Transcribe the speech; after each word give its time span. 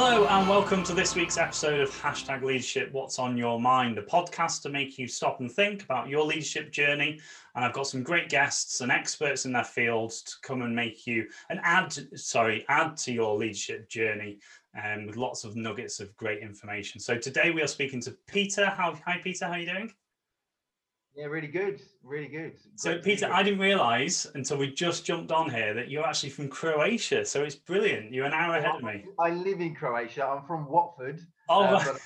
Hello, 0.00 0.28
and 0.28 0.48
welcome 0.48 0.84
to 0.84 0.94
this 0.94 1.16
week's 1.16 1.38
episode 1.38 1.80
of 1.80 1.90
Hashtag 1.90 2.44
Leadership 2.44 2.92
What's 2.92 3.18
on 3.18 3.36
Your 3.36 3.60
Mind, 3.60 3.98
a 3.98 4.02
podcast 4.02 4.62
to 4.62 4.68
make 4.68 4.96
you 4.96 5.08
stop 5.08 5.40
and 5.40 5.50
think 5.50 5.82
about 5.82 6.08
your 6.08 6.24
leadership 6.24 6.70
journey. 6.70 7.18
And 7.56 7.64
I've 7.64 7.72
got 7.72 7.88
some 7.88 8.04
great 8.04 8.28
guests 8.28 8.80
and 8.80 8.92
experts 8.92 9.44
in 9.44 9.50
their 9.50 9.64
fields 9.64 10.22
to 10.22 10.34
come 10.40 10.62
and 10.62 10.72
make 10.72 11.04
you 11.08 11.26
and 11.50 11.58
add, 11.64 11.92
sorry, 12.16 12.64
add 12.68 12.96
to 12.98 13.12
your 13.12 13.36
leadership 13.36 13.88
journey 13.88 14.38
um, 14.80 15.04
with 15.04 15.16
lots 15.16 15.42
of 15.42 15.56
nuggets 15.56 15.98
of 15.98 16.16
great 16.16 16.42
information. 16.42 17.00
So 17.00 17.18
today 17.18 17.50
we 17.50 17.60
are 17.62 17.66
speaking 17.66 18.00
to 18.02 18.16
Peter. 18.28 18.66
How, 18.66 18.96
hi, 19.04 19.18
Peter. 19.20 19.46
How 19.46 19.54
are 19.54 19.58
you 19.58 19.66
doing? 19.66 19.92
Yeah, 21.18 21.24
really 21.24 21.48
good, 21.48 21.82
really 22.04 22.28
good. 22.28 22.60
So, 22.76 23.00
Peter, 23.00 23.28
I 23.32 23.42
didn't 23.42 23.58
realise 23.58 24.24
until 24.36 24.56
we 24.56 24.72
just 24.72 25.04
jumped 25.04 25.32
on 25.32 25.50
here 25.50 25.74
that 25.74 25.90
you're 25.90 26.06
actually 26.06 26.30
from 26.30 26.46
Croatia. 26.48 27.24
So 27.24 27.42
it's 27.42 27.56
brilliant. 27.56 28.12
You're 28.12 28.26
an 28.26 28.32
hour 28.32 28.54
ahead 28.54 28.76
of 28.76 28.82
me. 28.84 29.04
I 29.18 29.30
live 29.30 29.60
in 29.60 29.74
Croatia. 29.74 30.24
I'm 30.24 30.46
from 30.46 30.68
Watford. 30.68 31.20
Oh, 31.48 31.64
uh. 31.64 31.96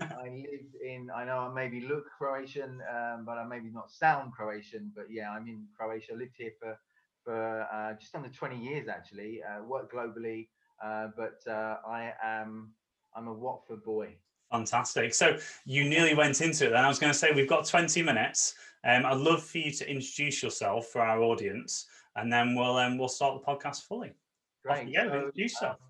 I, 0.00 0.04
I, 0.04 0.28
live 0.30 0.66
in. 0.84 1.10
I 1.14 1.24
know 1.24 1.38
I 1.38 1.54
maybe 1.54 1.82
look 1.82 2.06
Croatian, 2.18 2.80
um, 2.92 3.24
but 3.24 3.38
I 3.38 3.44
maybe 3.44 3.70
not 3.70 3.88
sound 3.88 4.32
Croatian. 4.32 4.90
But 4.96 5.04
yeah, 5.10 5.30
I'm 5.30 5.46
in 5.46 5.64
Croatia. 5.78 6.14
I 6.14 6.16
lived 6.16 6.34
here 6.36 6.50
for 6.58 6.76
for 7.22 7.68
uh, 7.72 7.92
just 8.00 8.16
under 8.16 8.28
20 8.28 8.58
years 8.58 8.88
actually. 8.88 9.42
Uh, 9.44 9.62
worked 9.62 9.94
globally, 9.94 10.48
uh, 10.84 11.06
but 11.16 11.38
uh, 11.48 11.76
I 11.88 12.14
am 12.20 12.72
I'm 13.14 13.28
a 13.28 13.32
Watford 13.32 13.84
boy. 13.84 14.16
Fantastic. 14.50 15.12
So 15.14 15.38
you 15.64 15.88
nearly 15.88 16.14
went 16.14 16.40
into 16.40 16.66
it 16.66 16.70
then. 16.70 16.84
I 16.84 16.88
was 16.88 16.98
going 16.98 17.12
to 17.12 17.18
say 17.18 17.32
we've 17.32 17.48
got 17.48 17.66
20 17.66 18.02
minutes. 18.02 18.54
Um, 18.84 19.04
I'd 19.04 19.16
love 19.16 19.42
for 19.42 19.58
you 19.58 19.72
to 19.72 19.90
introduce 19.90 20.42
yourself 20.42 20.86
for 20.86 21.00
our 21.00 21.20
audience, 21.20 21.86
and 22.14 22.32
then 22.32 22.54
we'll 22.54 22.76
um, 22.76 22.98
we'll 22.98 23.08
start 23.08 23.40
the 23.40 23.44
podcast 23.44 23.82
fully. 23.82 24.12
Great. 24.64 24.88
Yeah, 24.88 25.08
so, 25.08 25.14
introduce 25.14 25.52
yourself. 25.54 25.72
Um, 25.72 25.88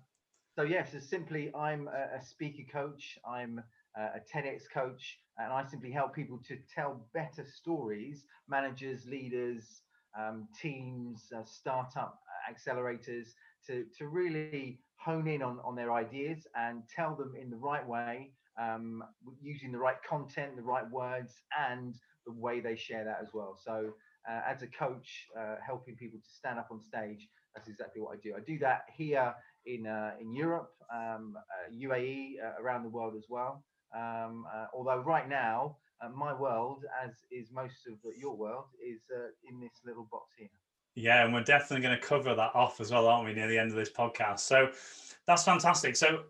so 0.55 0.63
yes, 0.63 0.91
so 0.91 0.99
simply 0.99 1.53
I'm 1.53 1.87
a, 1.87 2.17
a 2.17 2.21
speaker 2.25 2.63
coach. 2.71 3.19
I'm 3.29 3.61
a, 3.95 4.01
a 4.01 4.21
TEDx 4.33 4.63
coach, 4.73 5.19
and 5.37 5.53
I 5.53 5.63
simply 5.65 5.91
help 5.91 6.15
people 6.15 6.39
to 6.47 6.57
tell 6.73 7.05
better 7.13 7.45
stories. 7.45 8.25
Managers, 8.49 9.05
leaders, 9.05 9.81
um, 10.19 10.47
teams, 10.59 11.27
uh, 11.35 11.43
startup 11.45 12.19
accelerators 12.51 13.27
to 13.67 13.85
to 13.95 14.07
really 14.07 14.79
hone 14.95 15.27
in 15.27 15.43
on 15.43 15.59
on 15.63 15.75
their 15.75 15.93
ideas 15.93 16.47
and 16.55 16.81
tell 16.93 17.15
them 17.15 17.33
in 17.39 17.51
the 17.51 17.57
right 17.57 17.87
way 17.87 18.31
um, 18.59 19.03
using 19.41 19.71
the 19.71 19.77
right 19.77 20.01
content, 20.07 20.55
the 20.55 20.63
right 20.63 20.89
words, 20.91 21.33
and 21.69 21.95
the 22.25 22.33
way 22.33 22.59
they 22.59 22.75
share 22.75 23.03
that 23.03 23.19
as 23.21 23.29
well. 23.33 23.57
So, 23.61 23.93
uh, 24.29 24.41
as 24.47 24.61
a 24.63 24.67
coach, 24.67 25.27
uh, 25.39 25.55
helping 25.65 25.95
people 25.95 26.19
to 26.19 26.29
stand 26.29 26.59
up 26.59 26.67
on 26.71 26.81
stage, 26.81 27.27
that's 27.55 27.69
exactly 27.69 28.01
what 28.01 28.15
I 28.15 28.19
do. 28.21 28.35
I 28.35 28.41
do 28.45 28.59
that 28.59 28.81
here 28.95 29.33
in 29.65 29.87
uh, 29.87 30.11
in 30.19 30.33
Europe, 30.33 30.71
um, 30.93 31.35
UAE, 31.73 32.33
uh, 32.41 32.47
uh, 32.47 32.63
around 32.63 32.83
the 32.83 32.89
world 32.89 33.15
as 33.17 33.25
well. 33.29 33.63
Um, 33.95 34.45
uh, 34.53 34.65
although 34.73 34.99
right 34.99 35.27
now, 35.27 35.77
my 36.15 36.33
world, 36.33 36.83
as 37.03 37.11
is 37.31 37.49
most 37.51 37.87
of 37.87 37.97
your 38.17 38.35
world, 38.35 38.65
is 38.85 39.01
in 39.49 39.59
this 39.59 39.71
little 39.85 40.07
box 40.11 40.25
here. 40.37 40.49
Yeah, 40.95 41.23
and 41.23 41.33
we're 41.33 41.43
definitely 41.43 41.87
going 41.87 41.99
to 41.99 42.05
cover 42.05 42.35
that 42.35 42.51
off 42.53 42.81
as 42.81 42.91
well, 42.91 43.07
aren't 43.07 43.25
we, 43.25 43.33
near 43.33 43.47
the 43.47 43.57
end 43.57 43.71
of 43.71 43.77
this 43.77 43.89
podcast? 43.89 44.39
So 44.39 44.69
that's 45.25 45.43
fantastic. 45.43 45.95
So 45.95 46.23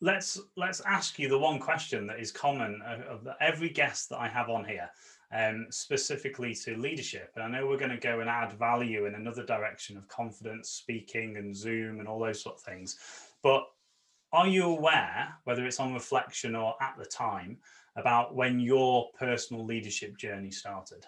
let's 0.00 0.40
let's 0.56 0.80
ask 0.80 1.18
you 1.18 1.28
the 1.28 1.38
one 1.38 1.58
question 1.58 2.06
that 2.06 2.20
is 2.20 2.32
common 2.32 2.80
of, 2.82 3.26
every 3.40 3.68
guest 3.68 4.08
that 4.10 4.18
I 4.18 4.28
have 4.28 4.48
on 4.48 4.64
here, 4.64 4.90
um, 5.32 5.66
specifically 5.70 6.54
to 6.56 6.76
leadership. 6.76 7.30
And 7.34 7.44
I 7.44 7.48
know 7.48 7.66
we're 7.66 7.78
going 7.78 7.90
to 7.90 7.96
go 7.96 8.20
and 8.20 8.28
add 8.28 8.52
value 8.52 9.06
in 9.06 9.14
another 9.14 9.44
direction 9.44 9.96
of 9.96 10.08
confidence, 10.08 10.70
speaking, 10.70 11.36
and 11.36 11.56
Zoom, 11.56 12.00
and 12.00 12.08
all 12.08 12.18
those 12.18 12.42
sort 12.42 12.56
of 12.56 12.62
things. 12.62 12.98
But 13.42 13.66
are 14.32 14.48
you 14.48 14.64
aware, 14.64 15.32
whether 15.44 15.64
it's 15.64 15.80
on 15.80 15.94
reflection 15.94 16.56
or 16.56 16.74
at 16.80 16.96
the 16.98 17.06
time, 17.06 17.58
about 17.96 18.34
when 18.34 18.58
your 18.58 19.10
personal 19.18 19.64
leadership 19.64 20.18
journey 20.18 20.50
started? 20.50 21.06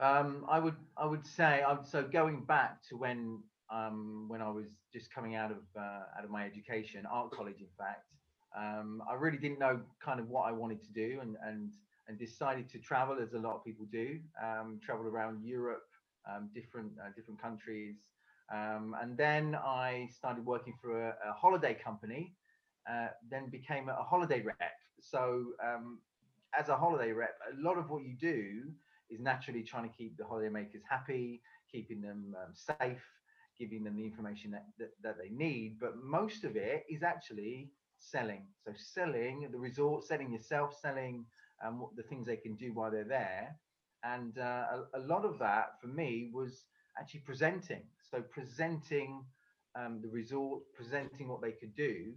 Um, 0.00 0.44
I 0.48 0.58
would 0.58 0.74
I 0.96 1.06
would 1.06 1.24
say 1.24 1.62
I'm 1.66 1.84
so 1.84 2.02
going 2.02 2.44
back 2.44 2.82
to 2.88 2.96
when 2.96 3.40
um, 3.72 4.26
when 4.28 4.42
I 4.42 4.50
was 4.50 4.66
just 4.92 5.12
coming 5.12 5.34
out 5.34 5.50
of 5.50 5.62
uh, 5.76 6.16
out 6.16 6.24
of 6.24 6.30
my 6.30 6.44
education, 6.44 7.06
art 7.10 7.30
college, 7.32 7.60
in 7.60 7.72
fact. 7.78 8.06
Um, 8.56 9.02
I 9.10 9.14
really 9.14 9.38
didn't 9.38 9.58
know 9.58 9.80
kind 10.04 10.20
of 10.20 10.28
what 10.28 10.42
I 10.42 10.52
wanted 10.52 10.82
to 10.82 10.92
do, 10.92 11.20
and 11.22 11.36
and 11.44 11.72
and 12.08 12.18
decided 12.18 12.68
to 12.70 12.78
travel 12.78 13.16
as 13.22 13.32
a 13.32 13.38
lot 13.38 13.54
of 13.56 13.64
people 13.64 13.86
do, 13.90 14.18
um, 14.42 14.80
travel 14.84 15.06
around 15.06 15.44
Europe, 15.44 15.86
um, 16.30 16.50
different 16.54 16.92
uh, 17.02 17.10
different 17.16 17.40
countries, 17.40 17.96
um, 18.52 18.94
and 19.00 19.16
then 19.16 19.54
I 19.54 20.08
started 20.14 20.44
working 20.44 20.74
for 20.80 21.08
a, 21.08 21.16
a 21.30 21.32
holiday 21.32 21.74
company. 21.74 22.34
Uh, 22.90 23.06
then 23.30 23.48
became 23.48 23.88
a 23.88 24.02
holiday 24.02 24.42
rep. 24.42 24.58
So 25.00 25.44
um, 25.64 26.00
as 26.58 26.68
a 26.68 26.76
holiday 26.76 27.12
rep, 27.12 27.36
a 27.52 27.62
lot 27.62 27.78
of 27.78 27.88
what 27.88 28.02
you 28.02 28.16
do 28.20 28.64
is 29.08 29.20
naturally 29.20 29.62
trying 29.62 29.88
to 29.88 29.96
keep 29.96 30.16
the 30.16 30.24
holidaymakers 30.24 30.82
happy, 30.90 31.40
keeping 31.70 32.00
them 32.00 32.34
safe, 32.54 33.04
giving 33.58 33.84
them 33.84 33.96
the 33.96 34.04
information 34.04 34.50
that, 34.50 34.66
that, 34.78 34.90
that 35.02 35.16
they 35.18 35.30
need. 35.30 35.78
But 35.80 36.02
most 36.02 36.44
of 36.44 36.56
it 36.56 36.84
is 36.88 37.02
actually 37.02 37.70
selling. 37.98 38.46
So 38.64 38.72
selling 38.76 39.48
the 39.50 39.58
resort, 39.58 40.04
selling 40.04 40.32
yourself, 40.32 40.76
selling 40.80 41.24
um, 41.64 41.80
what 41.80 41.96
the 41.96 42.02
things 42.02 42.26
they 42.26 42.36
can 42.36 42.56
do 42.56 42.72
while 42.72 42.90
they're 42.90 43.04
there. 43.04 43.56
And 44.04 44.36
uh, 44.38 44.82
a, 44.94 44.98
a, 44.98 45.00
lot 45.00 45.24
of 45.24 45.38
that 45.38 45.80
for 45.80 45.86
me 45.86 46.30
was 46.32 46.64
actually 46.98 47.20
presenting. 47.20 47.82
So 48.10 48.20
presenting 48.20 49.24
um, 49.78 50.00
the 50.02 50.08
resort, 50.08 50.62
presenting 50.74 51.28
what 51.28 51.40
they 51.40 51.52
could 51.52 51.74
do. 51.76 52.12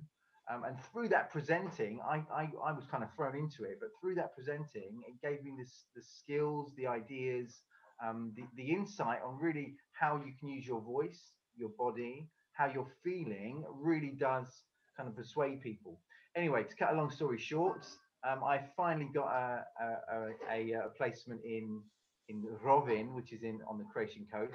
Um, 0.51 0.63
and 0.63 0.77
through 0.91 1.09
that 1.09 1.31
presenting, 1.31 1.99
I, 2.07 2.23
I, 2.31 2.49
I, 2.63 2.71
was 2.71 2.85
kind 2.91 3.03
of 3.03 3.09
thrown 3.15 3.35
into 3.35 3.63
it, 3.63 3.77
but 3.79 3.89
through 3.99 4.15
that 4.15 4.35
presenting, 4.35 5.01
it 5.07 5.19
gave 5.21 5.43
me 5.43 5.53
this, 5.57 5.85
the 5.95 6.03
skills, 6.03 6.71
the 6.77 6.85
ideas, 6.85 7.61
um, 8.03 8.33
the, 8.35 8.43
the 8.55 8.71
insight 8.71 9.19
on 9.25 9.37
really 9.39 9.75
how 9.91 10.21
you 10.25 10.33
can 10.39 10.49
use 10.49 10.65
your 10.65 10.81
voice, 10.81 11.31
your 11.57 11.69
body, 11.77 12.27
how 12.53 12.67
you're 12.73 12.91
feeling 13.03 13.63
really 13.73 14.13
does 14.17 14.47
kind 14.95 15.09
of 15.09 15.15
persuade 15.15 15.61
people. 15.61 15.99
Anyway, 16.35 16.63
to 16.63 16.75
cut 16.75 16.93
a 16.93 16.95
long 16.95 17.11
story 17.11 17.39
short, 17.39 17.85
um, 18.29 18.43
I 18.43 18.59
finally 18.75 19.09
got 19.13 19.27
a, 19.27 19.65
a, 19.81 20.29
a, 20.51 20.71
a, 20.73 20.89
placement 20.97 21.41
in 21.43 21.81
in 22.27 22.43
Rovinj, 22.63 23.13
which 23.13 23.31
is 23.31 23.43
in 23.43 23.59
on 23.69 23.77
the 23.77 23.83
Croatian 23.85 24.25
coast. 24.31 24.53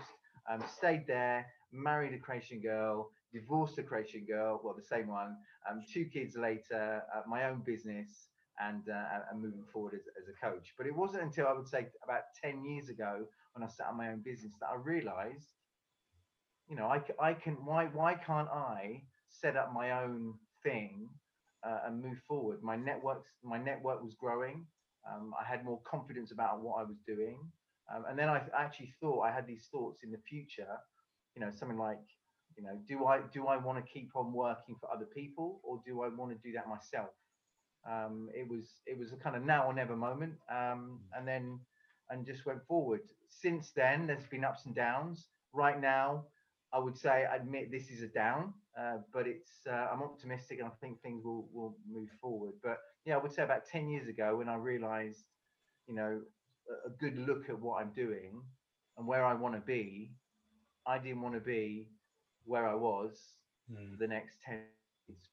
Um, 0.50 0.64
stayed 0.76 1.06
there, 1.06 1.46
married 1.72 2.12
a 2.14 2.18
Croatian 2.18 2.60
girl, 2.60 3.10
divorced 3.32 3.78
a 3.78 3.82
Croatian 3.82 4.24
girl, 4.24 4.60
well, 4.64 4.74
the 4.74 4.82
same 4.82 5.06
one. 5.06 5.36
Um, 5.70 5.84
two 5.92 6.06
kids 6.06 6.36
later, 6.36 7.02
uh, 7.14 7.22
my 7.28 7.44
own 7.44 7.62
business, 7.64 8.29
and 8.60 8.88
uh, 8.88 9.20
and 9.30 9.42
moving 9.42 9.64
forward 9.72 9.94
as, 9.94 10.02
as 10.20 10.28
a 10.28 10.46
coach. 10.46 10.74
But 10.76 10.86
it 10.86 10.94
wasn't 10.94 11.22
until 11.22 11.46
I 11.46 11.52
would 11.52 11.68
say 11.68 11.88
about 12.04 12.22
10 12.42 12.64
years 12.64 12.88
ago 12.88 13.24
when 13.54 13.64
I 13.64 13.68
set 13.68 13.86
up 13.86 13.96
my 13.96 14.10
own 14.10 14.22
business 14.24 14.52
that 14.60 14.68
I 14.72 14.76
realized, 14.76 15.48
you 16.68 16.76
know, 16.76 16.86
I, 16.86 17.02
I 17.20 17.34
can, 17.34 17.54
why, 17.64 17.86
why 17.86 18.14
can't 18.14 18.48
I 18.48 19.02
set 19.28 19.56
up 19.56 19.72
my 19.74 20.02
own 20.02 20.34
thing 20.62 21.08
uh, 21.66 21.80
and 21.86 22.02
move 22.02 22.18
forward? 22.28 22.62
My 22.62 22.76
networks, 22.76 23.28
my 23.42 23.58
network 23.58 24.02
was 24.02 24.14
growing. 24.14 24.66
Um, 25.10 25.34
I 25.40 25.44
had 25.44 25.64
more 25.64 25.80
confidence 25.90 26.30
about 26.30 26.60
what 26.60 26.80
I 26.80 26.84
was 26.84 26.98
doing. 27.06 27.38
Um, 27.92 28.04
and 28.08 28.18
then 28.18 28.28
I 28.28 28.42
actually 28.56 28.92
thought 29.00 29.22
I 29.22 29.32
had 29.32 29.46
these 29.46 29.66
thoughts 29.72 30.04
in 30.04 30.12
the 30.12 30.18
future, 30.28 30.78
you 31.34 31.40
know, 31.40 31.50
something 31.50 31.78
like, 31.78 31.98
you 32.56 32.62
know, 32.62 32.78
do 32.86 33.06
I 33.06 33.20
do 33.32 33.46
I 33.46 33.56
want 33.56 33.84
to 33.84 33.92
keep 33.92 34.10
on 34.14 34.32
working 34.32 34.76
for 34.80 34.92
other 34.92 35.06
people 35.06 35.60
or 35.64 35.80
do 35.84 36.02
I 36.02 36.08
want 36.08 36.30
to 36.30 36.38
do 36.46 36.52
that 36.54 36.68
myself? 36.68 37.10
Um, 37.88 38.28
it 38.34 38.48
was 38.48 38.80
it 38.86 38.98
was 38.98 39.12
a 39.12 39.16
kind 39.16 39.36
of 39.36 39.44
now 39.44 39.66
or 39.66 39.72
never 39.72 39.96
moment, 39.96 40.34
um, 40.50 41.00
and 41.16 41.26
then 41.26 41.60
and 42.10 42.26
just 42.26 42.44
went 42.46 42.64
forward. 42.66 43.00
Since 43.28 43.70
then, 43.74 44.06
there's 44.06 44.26
been 44.26 44.44
ups 44.44 44.66
and 44.66 44.74
downs. 44.74 45.26
Right 45.52 45.80
now, 45.80 46.24
I 46.72 46.78
would 46.78 46.96
say 46.96 47.26
I 47.26 47.36
admit 47.36 47.70
this 47.70 47.90
is 47.90 48.02
a 48.02 48.08
down, 48.08 48.52
uh, 48.78 48.98
but 49.12 49.26
it's 49.26 49.66
uh, 49.68 49.88
I'm 49.92 50.02
optimistic 50.02 50.58
and 50.58 50.68
I 50.68 50.72
think 50.80 51.00
things 51.00 51.24
will 51.24 51.48
will 51.52 51.76
move 51.90 52.10
forward. 52.20 52.54
But 52.62 52.78
yeah, 53.04 53.14
I 53.14 53.18
would 53.18 53.32
say 53.32 53.42
about 53.42 53.66
ten 53.66 53.88
years 53.88 54.08
ago 54.08 54.36
when 54.36 54.48
I 54.48 54.56
realised, 54.56 55.24
you 55.86 55.94
know, 55.94 56.20
a, 56.68 56.88
a 56.88 56.90
good 57.00 57.18
look 57.18 57.48
at 57.48 57.58
what 57.58 57.80
I'm 57.80 57.92
doing 57.92 58.42
and 58.98 59.06
where 59.06 59.24
I 59.24 59.34
want 59.34 59.54
to 59.54 59.60
be, 59.60 60.12
I 60.86 60.98
didn't 60.98 61.22
want 61.22 61.34
to 61.34 61.40
be 61.40 61.88
where 62.44 62.68
I 62.68 62.74
was 62.74 63.18
mm. 63.72 63.98
the 63.98 64.06
next 64.06 64.36
ten 64.44 64.60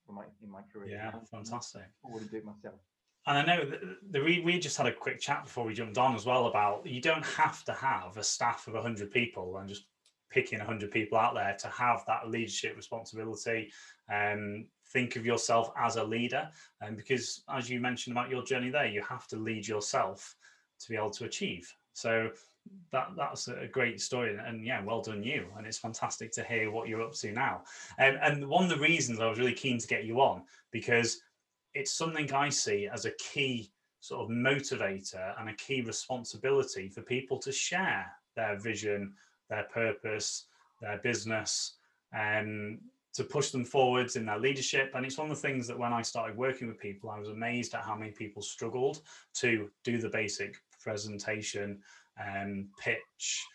for 0.06 0.14
my 0.14 0.24
in 0.44 0.50
my 0.50 0.62
career. 0.74 0.92
Yeah, 0.92 1.12
fantastic. 1.32 1.84
I 2.06 2.10
want 2.10 2.24
to 2.24 2.30
do 2.30 2.38
it 2.38 2.46
myself. 2.46 2.80
And 3.28 3.38
I 3.38 3.44
know 3.44 3.66
that 3.66 3.82
the, 4.12 4.22
we 4.22 4.58
just 4.58 4.78
had 4.78 4.88
a 4.88 4.94
quick 4.94 5.20
chat 5.20 5.44
before 5.44 5.66
we 5.66 5.74
jumped 5.74 5.98
on 5.98 6.16
as 6.16 6.26
well 6.26 6.48
about 6.48 6.86
you 6.86 7.02
don't 7.02 7.26
have 7.26 7.64
to 7.66 7.74
have 7.74 8.16
a 8.16 8.24
staff 8.24 8.68
of 8.68 8.74
100 8.74 9.12
people 9.12 9.58
and 9.58 9.68
just 9.68 9.84
picking 10.30 10.60
100 10.60 10.92
people 10.92 11.18
out 11.18 11.34
there 11.34 11.56
to 11.60 11.68
have 11.68 12.04
that 12.08 12.30
leadership 12.30 12.76
responsibility. 12.78 13.70
Um, 14.10 14.68
think 14.94 15.18
of 15.18 15.26
yourself 15.26 15.72
as 15.78 15.98
a 15.98 16.04
leader. 16.04 16.50
And 16.80 16.92
um, 16.92 16.96
because, 16.96 17.44
as 17.54 17.70
you 17.70 17.82
mentioned 17.82 18.16
about 18.16 18.30
your 18.30 18.44
journey 18.44 18.70
there, 18.70 18.88
you 18.88 19.04
have 19.04 19.28
to 19.28 19.36
lead 19.36 19.68
yourself 19.68 20.36
to 20.80 20.90
be 20.90 20.96
able 20.96 21.12
to 21.12 21.26
achieve. 21.26 21.70
So 21.94 22.30
that 22.92 23.10
that's 23.18 23.48
a 23.48 23.68
great 23.68 24.00
story 24.00 24.38
and 24.46 24.66
yeah 24.66 24.84
well 24.84 25.02
done 25.02 25.22
you 25.22 25.46
and 25.58 25.68
it's 25.68 25.78
fantastic 25.78 26.32
to 26.32 26.44
hear 26.44 26.72
what 26.72 26.88
you're 26.88 27.02
up 27.02 27.14
to 27.14 27.32
now. 27.32 27.62
And 27.98 28.18
and 28.22 28.48
one 28.48 28.64
of 28.64 28.70
the 28.70 28.78
reasons 28.78 29.20
i 29.20 29.28
was 29.28 29.40
really 29.40 29.54
keen 29.54 29.78
to 29.78 29.88
get 29.88 30.06
you 30.06 30.22
on 30.22 30.44
because 30.72 31.22
it's 31.74 31.92
something 31.92 32.32
i 32.34 32.50
see 32.50 32.88
as 32.92 33.06
a 33.06 33.12
key 33.12 33.70
sort 34.00 34.22
of 34.22 34.30
motivator 34.30 35.34
and 35.40 35.50
a 35.50 35.54
key 35.54 35.82
responsibility 35.82 36.88
for 36.88 37.02
people 37.02 37.38
to 37.40 37.52
share 37.52 38.06
their 38.36 38.58
vision 38.58 39.14
their 39.50 39.64
purpose 39.74 40.46
their 40.82 40.98
business 41.00 41.74
and 42.14 42.80
to 43.14 43.24
push 43.24 43.50
them 43.50 43.66
forwards 43.66 44.16
in 44.16 44.28
their 44.28 44.38
leadership. 44.38 44.92
And 44.94 45.04
it's 45.04 45.18
one 45.18 45.32
of 45.32 45.36
the 45.36 45.42
things 45.42 45.66
that 45.68 45.78
when 45.78 45.92
i 45.92 46.02
started 46.02 46.38
working 46.38 46.68
with 46.68 46.80
people 46.80 47.10
i 47.10 47.20
was 47.20 47.30
amazed 47.30 47.74
at 47.74 47.84
how 47.84 47.96
many 47.96 48.12
people 48.12 48.42
struggled 48.42 49.02
to 49.36 49.70
do 49.84 49.98
the 49.98 50.10
basic 50.10 50.58
presentation 50.80 51.80
um, 52.20 52.70
pitch, 52.80 53.46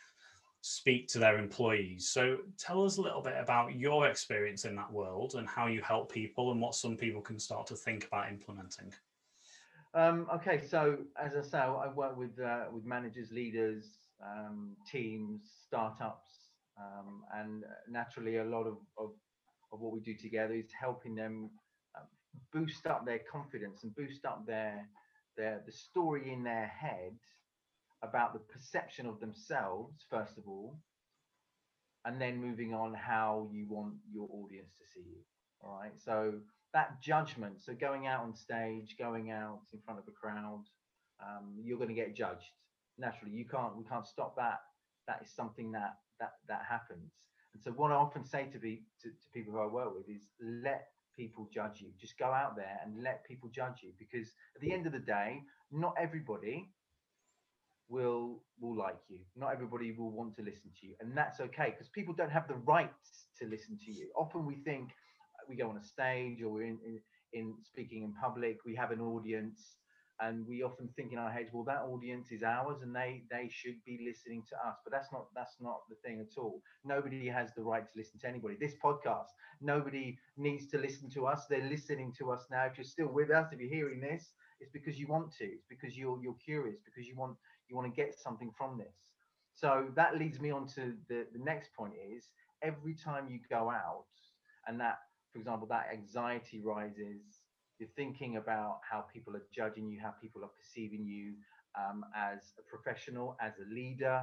speak 0.60 1.08
to 1.08 1.18
their 1.18 1.38
employees. 1.38 2.08
So 2.08 2.38
tell 2.58 2.84
us 2.84 2.98
a 2.98 3.02
little 3.02 3.22
bit 3.22 3.34
about 3.38 3.74
your 3.74 4.06
experience 4.08 4.64
in 4.64 4.76
that 4.76 4.92
world 4.92 5.34
and 5.34 5.48
how 5.48 5.66
you 5.66 5.82
help 5.82 6.12
people 6.12 6.52
and 6.52 6.60
what 6.60 6.74
some 6.74 6.96
people 6.96 7.20
can 7.20 7.38
start 7.38 7.66
to 7.68 7.76
think 7.76 8.06
about 8.06 8.28
implementing. 8.28 8.92
Um, 9.94 10.26
okay, 10.34 10.60
so 10.66 10.98
as 11.22 11.36
I 11.36 11.42
say, 11.42 11.58
I 11.58 11.88
work 11.88 12.16
with 12.16 12.38
uh, 12.40 12.64
with 12.72 12.86
managers, 12.86 13.30
leaders, 13.30 13.84
um, 14.24 14.74
teams, 14.90 15.42
startups, 15.66 16.30
um, 16.78 17.24
and 17.34 17.64
naturally, 17.88 18.38
a 18.38 18.44
lot 18.44 18.66
of, 18.66 18.78
of, 18.96 19.10
of 19.70 19.80
what 19.80 19.92
we 19.92 20.00
do 20.00 20.14
together 20.14 20.54
is 20.54 20.70
helping 20.78 21.14
them 21.14 21.50
uh, 21.94 22.04
boost 22.52 22.86
up 22.86 23.04
their 23.04 23.20
confidence 23.30 23.82
and 23.82 23.94
boost 23.94 24.24
up 24.24 24.46
their 24.46 24.88
their 25.36 25.62
the 25.66 25.72
story 25.72 26.32
in 26.32 26.42
their 26.42 26.66
head 26.66 27.12
about 28.02 28.32
the 28.32 28.40
perception 28.40 29.06
of 29.06 29.20
themselves, 29.20 30.04
first 30.10 30.36
of 30.38 30.44
all, 30.46 30.78
and 32.04 32.20
then 32.20 32.40
moving 32.40 32.74
on 32.74 32.94
how 32.94 33.48
you 33.52 33.66
want 33.68 33.94
your 34.12 34.28
audience 34.32 34.72
to 34.78 34.84
see 34.94 35.06
you. 35.08 35.20
All 35.60 35.78
right. 35.80 35.92
So 35.96 36.34
that 36.74 37.00
judgment, 37.00 37.60
so 37.62 37.74
going 37.74 38.06
out 38.06 38.24
on 38.24 38.34
stage, 38.34 38.96
going 38.98 39.30
out 39.30 39.60
in 39.72 39.80
front 39.84 40.00
of 40.00 40.08
a 40.08 40.10
crowd, 40.10 40.64
um, 41.22 41.54
you're 41.62 41.78
going 41.78 41.88
to 41.88 41.94
get 41.94 42.16
judged. 42.16 42.50
Naturally, 42.98 43.34
you 43.34 43.44
can't. 43.44 43.76
We 43.76 43.84
can't 43.84 44.06
stop 44.06 44.36
that. 44.36 44.58
That 45.06 45.20
is 45.24 45.30
something 45.34 45.72
that 45.72 45.94
that 46.20 46.32
that 46.48 46.62
happens. 46.68 47.12
And 47.54 47.62
so, 47.62 47.70
what 47.70 47.92
I 47.92 47.94
often 47.94 48.24
say 48.24 48.48
to 48.52 48.58
be 48.58 48.82
to, 49.02 49.08
to 49.08 49.28
people 49.32 49.52
who 49.52 49.60
I 49.60 49.66
work 49.66 49.94
with 49.94 50.08
is 50.08 50.22
let 50.40 50.88
people 51.16 51.48
judge 51.52 51.80
you. 51.80 51.88
Just 52.00 52.18
go 52.18 52.26
out 52.26 52.56
there 52.56 52.80
and 52.84 53.02
let 53.02 53.24
people 53.24 53.48
judge 53.54 53.80
you, 53.82 53.92
because 53.98 54.28
at 54.56 54.60
the 54.60 54.72
end 54.72 54.86
of 54.86 54.92
the 54.92 54.98
day, 54.98 55.40
not 55.70 55.94
everybody 55.98 56.68
will 57.92 58.42
will 58.60 58.76
like 58.76 59.02
you. 59.10 59.18
Not 59.36 59.52
everybody 59.52 59.92
will 59.92 60.10
want 60.10 60.34
to 60.36 60.42
listen 60.42 60.70
to 60.80 60.86
you 60.86 60.94
and 61.00 61.16
that's 61.16 61.40
okay 61.40 61.70
because 61.72 61.88
people 61.90 62.14
don't 62.14 62.32
have 62.32 62.48
the 62.48 62.60
right 62.74 62.90
to 63.40 63.46
listen 63.46 63.78
to 63.84 63.92
you. 63.92 64.08
Often 64.16 64.46
we 64.46 64.56
think 64.64 64.84
uh, 64.88 65.44
we 65.48 65.56
go 65.56 65.68
on 65.70 65.76
a 65.76 65.84
stage 65.84 66.42
or 66.42 66.50
we're 66.50 66.64
in, 66.74 66.78
in, 66.86 67.00
in 67.34 67.54
speaking 67.64 68.02
in 68.04 68.12
public 68.14 68.56
we 68.64 68.74
have 68.74 68.90
an 68.92 69.00
audience 69.00 69.76
and 70.20 70.46
we 70.46 70.62
often 70.62 70.88
think 70.96 71.12
in 71.12 71.18
our 71.18 71.30
heads 71.30 71.50
well 71.52 71.64
that 71.64 71.82
audience 71.82 72.30
is 72.30 72.42
ours 72.42 72.82
and 72.82 72.94
they 72.94 73.22
they 73.30 73.48
should 73.52 73.78
be 73.84 73.98
listening 74.08 74.42
to 74.48 74.56
us 74.68 74.76
but 74.84 74.92
that's 74.92 75.12
not 75.12 75.26
that's 75.36 75.56
not 75.60 75.80
the 75.90 75.96
thing 76.04 76.20
at 76.20 76.40
all. 76.40 76.62
Nobody 76.84 77.28
has 77.28 77.50
the 77.56 77.62
right 77.62 77.84
to 77.86 77.98
listen 77.98 78.18
to 78.20 78.28
anybody. 78.28 78.56
This 78.58 78.74
podcast 78.84 79.30
nobody 79.60 80.16
needs 80.38 80.66
to 80.70 80.78
listen 80.78 81.10
to 81.10 81.26
us. 81.26 81.46
They're 81.50 81.68
listening 81.76 82.12
to 82.18 82.32
us 82.32 82.46
now. 82.50 82.64
If 82.64 82.78
you're 82.78 82.94
still 82.96 83.12
with 83.12 83.30
us 83.30 83.52
if 83.52 83.60
you're 83.60 83.76
hearing 83.78 84.00
this 84.00 84.32
it's 84.62 84.70
because 84.72 84.98
you 84.98 85.08
want 85.08 85.32
to 85.38 85.44
it's 85.44 85.66
because 85.68 85.96
you're 85.98 86.18
you're 86.22 86.42
curious 86.44 86.78
because 86.84 87.06
you 87.06 87.16
want 87.16 87.36
you 87.68 87.76
want 87.76 87.92
to 87.92 87.96
get 88.00 88.18
something 88.18 88.50
from 88.56 88.78
this. 88.78 88.96
So 89.54 89.88
that 89.96 90.18
leads 90.18 90.40
me 90.40 90.50
on 90.50 90.66
to 90.68 90.94
the, 91.08 91.26
the 91.32 91.38
next 91.38 91.74
point 91.74 91.94
is 92.16 92.30
every 92.62 92.94
time 92.94 93.28
you 93.28 93.40
go 93.50 93.70
out 93.70 94.06
and 94.66 94.80
that, 94.80 94.98
for 95.32 95.38
example, 95.38 95.66
that 95.68 95.88
anxiety 95.92 96.60
rises, 96.60 97.40
you're 97.78 97.88
thinking 97.96 98.36
about 98.36 98.80
how 98.88 99.04
people 99.12 99.34
are 99.36 99.46
judging 99.54 99.88
you, 99.88 100.00
how 100.00 100.14
people 100.20 100.42
are 100.44 100.50
perceiving 100.58 101.04
you 101.04 101.34
um, 101.78 102.04
as 102.16 102.52
a 102.58 102.62
professional, 102.62 103.36
as 103.40 103.52
a 103.58 103.74
leader, 103.74 104.22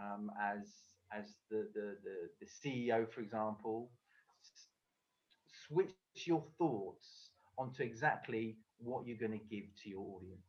um, 0.00 0.30
as 0.42 0.66
as 1.12 1.24
the, 1.50 1.68
the, 1.74 1.96
the, 2.04 2.28
the 2.40 2.46
CEO, 2.46 3.10
for 3.10 3.20
example, 3.20 3.90
switch 5.66 5.92
your 6.26 6.44
thoughts 6.58 7.30
onto 7.58 7.82
exactly 7.82 8.58
what 8.78 9.06
you're 9.06 9.16
going 9.16 9.32
to 9.32 9.44
give 9.46 9.64
to 9.82 9.88
your 9.88 10.02
audience. 10.16 10.47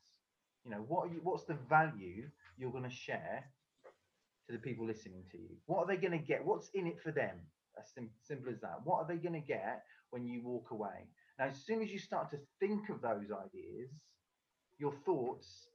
You 0.65 0.71
know, 0.71 0.85
what 0.87 1.11
you, 1.11 1.19
what's 1.23 1.45
the 1.45 1.57
value 1.69 2.29
you're 2.57 2.71
going 2.71 2.83
to 2.83 2.89
share 2.89 3.45
to 4.47 4.53
the 4.53 4.59
people 4.59 4.85
listening 4.85 5.23
to 5.31 5.37
you? 5.37 5.55
What 5.65 5.79
are 5.79 5.87
they 5.87 5.97
going 5.97 6.19
to 6.19 6.25
get? 6.25 6.45
What's 6.45 6.69
in 6.73 6.87
it 6.87 6.99
for 7.01 7.11
them? 7.11 7.37
As 7.79 7.85
sim- 7.93 8.11
simple 8.21 8.51
as 8.51 8.59
that. 8.61 8.81
What 8.83 8.97
are 8.97 9.07
they 9.07 9.17
going 9.17 9.39
to 9.39 9.47
get 9.47 9.83
when 10.11 10.25
you 10.25 10.41
walk 10.43 10.71
away? 10.71 11.07
Now, 11.39 11.45
as 11.47 11.57
soon 11.65 11.81
as 11.81 11.91
you 11.91 11.99
start 11.99 12.29
to 12.31 12.37
think 12.59 12.89
of 12.89 13.01
those 13.01 13.31
ideas, 13.31 13.89
your 14.77 14.93
thoughts 15.05 15.67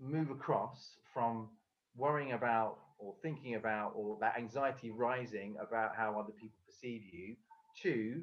move 0.00 0.30
across 0.30 0.98
from 1.12 1.48
worrying 1.96 2.32
about 2.32 2.78
or 2.98 3.14
thinking 3.22 3.54
about 3.54 3.92
or 3.94 4.18
that 4.20 4.36
anxiety 4.36 4.90
rising 4.90 5.56
about 5.60 5.94
how 5.96 6.18
other 6.18 6.32
people 6.32 6.58
perceive 6.66 7.02
you 7.12 7.36
to 7.82 8.22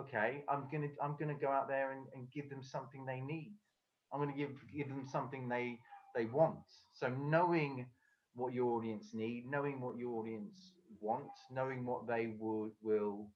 okay 0.00 0.44
i'm 0.48 0.64
gonna 0.70 0.88
i'm 1.02 1.16
gonna 1.18 1.34
go 1.34 1.48
out 1.48 1.68
there 1.68 1.92
and, 1.92 2.06
and 2.14 2.30
give 2.32 2.48
them 2.50 2.62
something 2.62 3.04
they 3.04 3.20
need 3.20 3.54
I'm 4.12 4.20
going 4.20 4.32
to 4.32 4.38
give 4.38 4.50
give 4.74 4.88
them 4.88 5.06
something 5.06 5.48
they 5.48 5.78
they 6.14 6.26
want. 6.26 6.60
So 6.94 7.08
knowing 7.08 7.86
what 8.34 8.52
your 8.52 8.76
audience 8.78 9.14
need, 9.14 9.46
knowing 9.50 9.80
what 9.80 9.96
your 9.98 10.20
audience 10.20 10.72
want, 11.00 11.30
knowing 11.50 11.84
what 11.86 12.06
they 12.06 12.26
would 12.38 12.72
will 12.82 13.28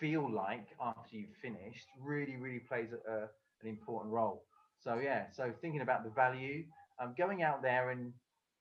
feel 0.00 0.30
like 0.32 0.68
after 0.80 1.16
you've 1.16 1.36
finished, 1.42 1.86
really 2.00 2.36
really 2.36 2.60
plays 2.60 2.90
a, 2.92 3.10
a, 3.10 3.18
an 3.62 3.68
important 3.68 4.12
role. 4.12 4.44
So 4.80 4.98
yeah, 4.98 5.30
so 5.32 5.52
thinking 5.60 5.80
about 5.82 6.04
the 6.04 6.10
value, 6.10 6.64
um, 7.00 7.14
going 7.16 7.42
out 7.42 7.62
there 7.62 7.90
and 7.90 8.12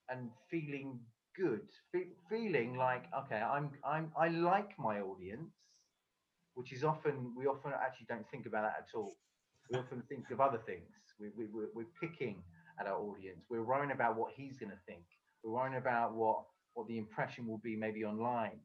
and 0.09 0.29
feeling 0.49 0.99
good, 1.35 1.61
fe- 1.91 2.13
feeling 2.29 2.75
like 2.77 3.05
okay, 3.25 3.41
I'm 3.41 3.71
I'm 3.85 4.11
I 4.17 4.27
like 4.29 4.77
my 4.79 4.99
audience, 4.99 5.51
which 6.53 6.71
is 6.73 6.83
often 6.83 7.33
we 7.37 7.45
often 7.45 7.71
actually 7.73 8.07
don't 8.07 8.27
think 8.29 8.45
about 8.45 8.63
that 8.63 8.77
at 8.79 8.95
all 8.95 9.15
we 9.71 9.79
often 9.79 10.03
think 10.09 10.29
of 10.31 10.41
other 10.41 10.59
things. 10.65 10.89
We, 11.19 11.29
we, 11.37 11.45
we're, 11.51 11.69
we're 11.73 11.91
picking 11.99 12.43
at 12.79 12.87
our 12.87 12.99
audience. 12.99 13.45
We're 13.49 13.63
worrying 13.63 13.91
about 13.91 14.17
what 14.17 14.31
he's 14.35 14.57
going 14.57 14.71
to 14.71 14.77
think. 14.85 15.03
We're 15.43 15.51
worrying 15.53 15.77
about 15.77 16.13
what, 16.13 16.43
what 16.73 16.87
the 16.87 16.97
impression 16.97 17.47
will 17.47 17.59
be 17.59 17.75
maybe 17.75 18.03
online. 18.03 18.59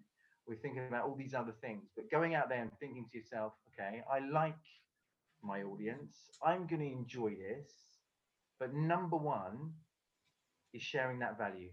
We're 0.46 0.56
thinking 0.56 0.86
about 0.88 1.04
all 1.04 1.14
these 1.16 1.34
other 1.34 1.54
things. 1.60 1.90
But 1.96 2.10
going 2.10 2.34
out 2.34 2.48
there 2.48 2.62
and 2.62 2.70
thinking 2.80 3.06
to 3.10 3.18
yourself, 3.18 3.52
okay, 3.72 4.02
I 4.12 4.20
like 4.20 4.54
my 5.42 5.62
audience. 5.62 6.16
I'm 6.44 6.66
going 6.66 6.80
to 6.80 6.92
enjoy 6.92 7.30
this. 7.30 7.70
But 8.58 8.74
number 8.74 9.16
one 9.16 9.72
is 10.72 10.82
sharing 10.82 11.18
that 11.20 11.38
value. 11.38 11.70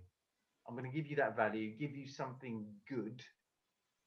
I'm 0.68 0.76
going 0.76 0.90
to 0.90 0.96
give 0.96 1.08
you 1.08 1.16
that 1.18 1.36
value, 1.36 1.76
give 1.78 1.96
you 1.96 2.08
something 2.08 2.66
good, 2.90 3.22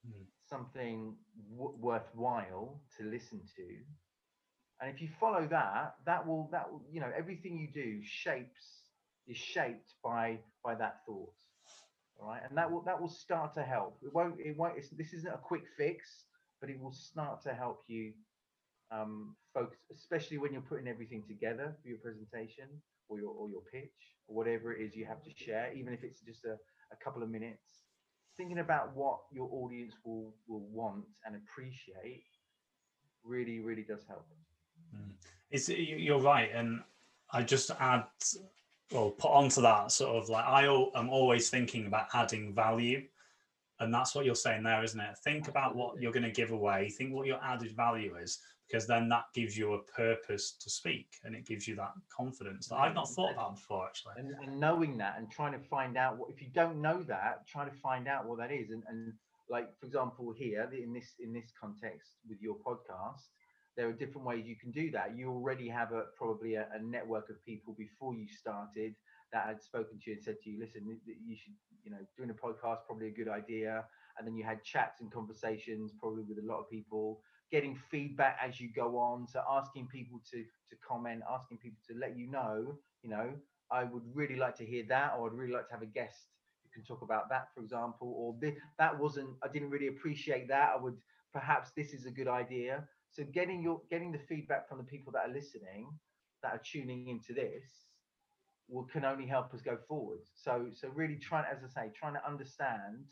mm. 0.06 0.24
something 0.48 1.14
w- 1.56 1.76
worthwhile 1.78 2.80
to 2.98 3.04
listen 3.04 3.40
to 3.56 3.62
and 4.80 4.92
if 4.92 5.00
you 5.00 5.08
follow 5.18 5.46
that 5.48 5.94
that 6.04 6.26
will 6.26 6.48
that 6.52 6.70
will 6.70 6.82
you 6.90 7.00
know 7.00 7.10
everything 7.16 7.56
you 7.58 7.68
do 7.72 8.00
shapes 8.04 8.82
is 9.26 9.36
shaped 9.36 9.94
by 10.02 10.38
by 10.64 10.74
that 10.74 10.98
thought. 11.06 11.34
All 12.20 12.28
right? 12.28 12.42
And 12.48 12.56
that 12.56 12.70
will 12.70 12.82
that 12.82 13.00
will 13.00 13.08
start 13.08 13.54
to 13.54 13.62
help. 13.62 13.98
It 14.02 14.12
won't 14.14 14.40
it 14.40 14.56
won't 14.56 14.74
this 14.96 15.12
isn't 15.12 15.32
a 15.32 15.38
quick 15.38 15.64
fix 15.76 16.24
but 16.60 16.70
it 16.70 16.80
will 16.80 16.92
start 16.92 17.42
to 17.42 17.52
help 17.52 17.82
you 17.88 18.12
um 18.92 19.34
focus 19.52 19.78
especially 19.94 20.38
when 20.38 20.52
you're 20.52 20.62
putting 20.62 20.86
everything 20.86 21.24
together 21.26 21.76
for 21.82 21.88
your 21.88 21.98
presentation 21.98 22.68
or 23.08 23.18
your 23.18 23.30
or 23.30 23.48
your 23.50 23.62
pitch 23.72 24.14
or 24.28 24.36
whatever 24.36 24.72
it 24.72 24.80
is 24.82 24.94
you 24.94 25.04
have 25.04 25.22
to 25.24 25.30
share 25.34 25.72
even 25.74 25.92
if 25.92 26.04
it's 26.04 26.20
just 26.20 26.44
a, 26.44 26.56
a 26.92 26.96
couple 27.04 27.22
of 27.22 27.30
minutes. 27.30 27.82
Thinking 28.36 28.58
about 28.58 28.94
what 28.94 29.20
your 29.32 29.48
audience 29.52 29.94
will 30.04 30.34
will 30.46 30.66
want 30.70 31.06
and 31.24 31.36
appreciate 31.36 32.24
really 33.24 33.60
really 33.60 33.82
does 33.82 34.04
help. 34.08 34.26
Mm. 34.94 35.12
It's 35.50 35.68
you're 35.68 36.20
right, 36.20 36.50
and 36.54 36.82
I 37.32 37.42
just 37.42 37.70
add 37.78 38.04
well 38.92 39.10
put 39.10 39.30
onto 39.30 39.60
that 39.62 39.90
sort 39.90 40.22
of 40.22 40.28
like 40.28 40.44
I 40.44 40.64
am 40.94 41.08
always 41.08 41.50
thinking 41.50 41.86
about 41.86 42.06
adding 42.14 42.54
value, 42.54 43.02
and 43.80 43.92
that's 43.92 44.14
what 44.14 44.24
you're 44.24 44.34
saying 44.34 44.62
there, 44.62 44.82
isn't 44.82 45.00
it? 45.00 45.18
Think 45.24 45.48
about 45.48 45.76
what 45.76 46.00
you're 46.00 46.12
going 46.12 46.22
to 46.22 46.30
give 46.30 46.50
away. 46.50 46.90
Think 46.90 47.12
what 47.12 47.26
your 47.26 47.42
added 47.42 47.74
value 47.76 48.16
is, 48.16 48.38
because 48.68 48.86
then 48.86 49.08
that 49.08 49.24
gives 49.34 49.56
you 49.56 49.74
a 49.74 49.82
purpose 49.82 50.52
to 50.60 50.70
speak, 50.70 51.16
and 51.24 51.34
it 51.34 51.46
gives 51.46 51.66
you 51.66 51.76
that 51.76 51.92
confidence 52.14 52.68
that 52.68 52.76
I've 52.76 52.94
not 52.94 53.08
thought 53.08 53.32
about 53.32 53.56
before 53.56 53.86
actually. 53.86 54.14
And, 54.18 54.34
and 54.42 54.60
knowing 54.60 54.96
that, 54.98 55.16
and 55.18 55.30
trying 55.30 55.52
to 55.52 55.58
find 55.58 55.96
out 55.96 56.16
what 56.18 56.30
if 56.30 56.40
you 56.40 56.48
don't 56.52 56.80
know 56.80 57.02
that, 57.04 57.46
try 57.46 57.64
to 57.64 57.74
find 57.74 58.08
out 58.08 58.26
what 58.26 58.38
that 58.38 58.52
is, 58.52 58.70
and 58.70 58.82
and 58.88 59.12
like 59.48 59.68
for 59.78 59.86
example 59.86 60.32
here 60.36 60.68
in 60.72 60.92
this 60.92 61.14
in 61.20 61.32
this 61.32 61.52
context 61.58 62.14
with 62.28 62.40
your 62.42 62.56
podcast 62.56 63.28
there 63.76 63.88
are 63.88 63.92
different 63.92 64.26
ways 64.26 64.46
you 64.46 64.56
can 64.56 64.70
do 64.70 64.90
that. 64.92 65.16
You 65.16 65.30
already 65.30 65.68
have 65.68 65.92
a 65.92 66.04
probably 66.16 66.54
a, 66.54 66.66
a 66.74 66.82
network 66.82 67.28
of 67.30 67.44
people 67.44 67.74
before 67.78 68.14
you 68.14 68.26
started 68.28 68.94
that 69.32 69.46
had 69.46 69.62
spoken 69.62 69.98
to 69.98 70.10
you 70.10 70.16
and 70.16 70.24
said 70.24 70.36
to 70.42 70.50
you, 70.50 70.60
listen, 70.60 70.98
you 71.06 71.36
should, 71.36 71.52
you 71.84 71.90
know, 71.90 71.98
doing 72.16 72.30
a 72.30 72.34
podcast 72.34 72.78
probably 72.86 73.08
a 73.08 73.10
good 73.10 73.28
idea. 73.28 73.84
And 74.18 74.26
then 74.26 74.34
you 74.34 74.44
had 74.44 74.62
chats 74.64 75.00
and 75.00 75.12
conversations 75.12 75.92
probably 75.98 76.22
with 76.22 76.38
a 76.38 76.46
lot 76.46 76.60
of 76.60 76.70
people, 76.70 77.20
getting 77.50 77.76
feedback 77.90 78.38
as 78.42 78.60
you 78.60 78.70
go 78.74 78.96
on. 78.98 79.26
So 79.28 79.42
asking 79.50 79.88
people 79.88 80.20
to 80.30 80.38
to 80.38 80.76
comment, 80.86 81.22
asking 81.30 81.58
people 81.58 81.80
to 81.88 81.98
let 81.98 82.16
you 82.16 82.30
know, 82.30 82.78
you 83.02 83.10
know, 83.10 83.34
I 83.70 83.84
would 83.84 84.02
really 84.14 84.36
like 84.36 84.56
to 84.56 84.64
hear 84.64 84.84
that, 84.88 85.14
or 85.18 85.28
I'd 85.28 85.34
really 85.34 85.52
like 85.52 85.68
to 85.68 85.74
have 85.74 85.82
a 85.82 85.86
guest 85.86 86.28
who 86.62 86.70
can 86.72 86.84
talk 86.84 87.02
about 87.02 87.28
that, 87.30 87.48
for 87.54 87.60
example, 87.60 88.14
or 88.16 88.52
that 88.78 88.98
wasn't, 88.98 89.30
I 89.42 89.48
didn't 89.48 89.70
really 89.70 89.88
appreciate 89.88 90.48
that. 90.48 90.72
I 90.74 90.80
would 90.80 90.96
perhaps 91.32 91.70
this 91.76 91.92
is 91.92 92.06
a 92.06 92.10
good 92.10 92.28
idea. 92.28 92.88
So 93.16 93.24
getting 93.32 93.62
your 93.62 93.80
getting 93.90 94.12
the 94.12 94.18
feedback 94.18 94.68
from 94.68 94.76
the 94.76 94.84
people 94.84 95.10
that 95.12 95.30
are 95.30 95.32
listening, 95.32 95.88
that 96.42 96.52
are 96.52 96.60
tuning 96.62 97.08
into 97.08 97.32
this, 97.32 97.64
will 98.68 98.84
can 98.84 99.06
only 99.06 99.26
help 99.26 99.54
us 99.54 99.62
go 99.62 99.78
forward. 99.88 100.18
So 100.34 100.66
so 100.74 100.88
really 100.88 101.16
trying, 101.16 101.46
as 101.50 101.64
I 101.64 101.68
say, 101.68 101.92
trying 101.98 102.12
to 102.12 102.26
understand. 102.28 103.06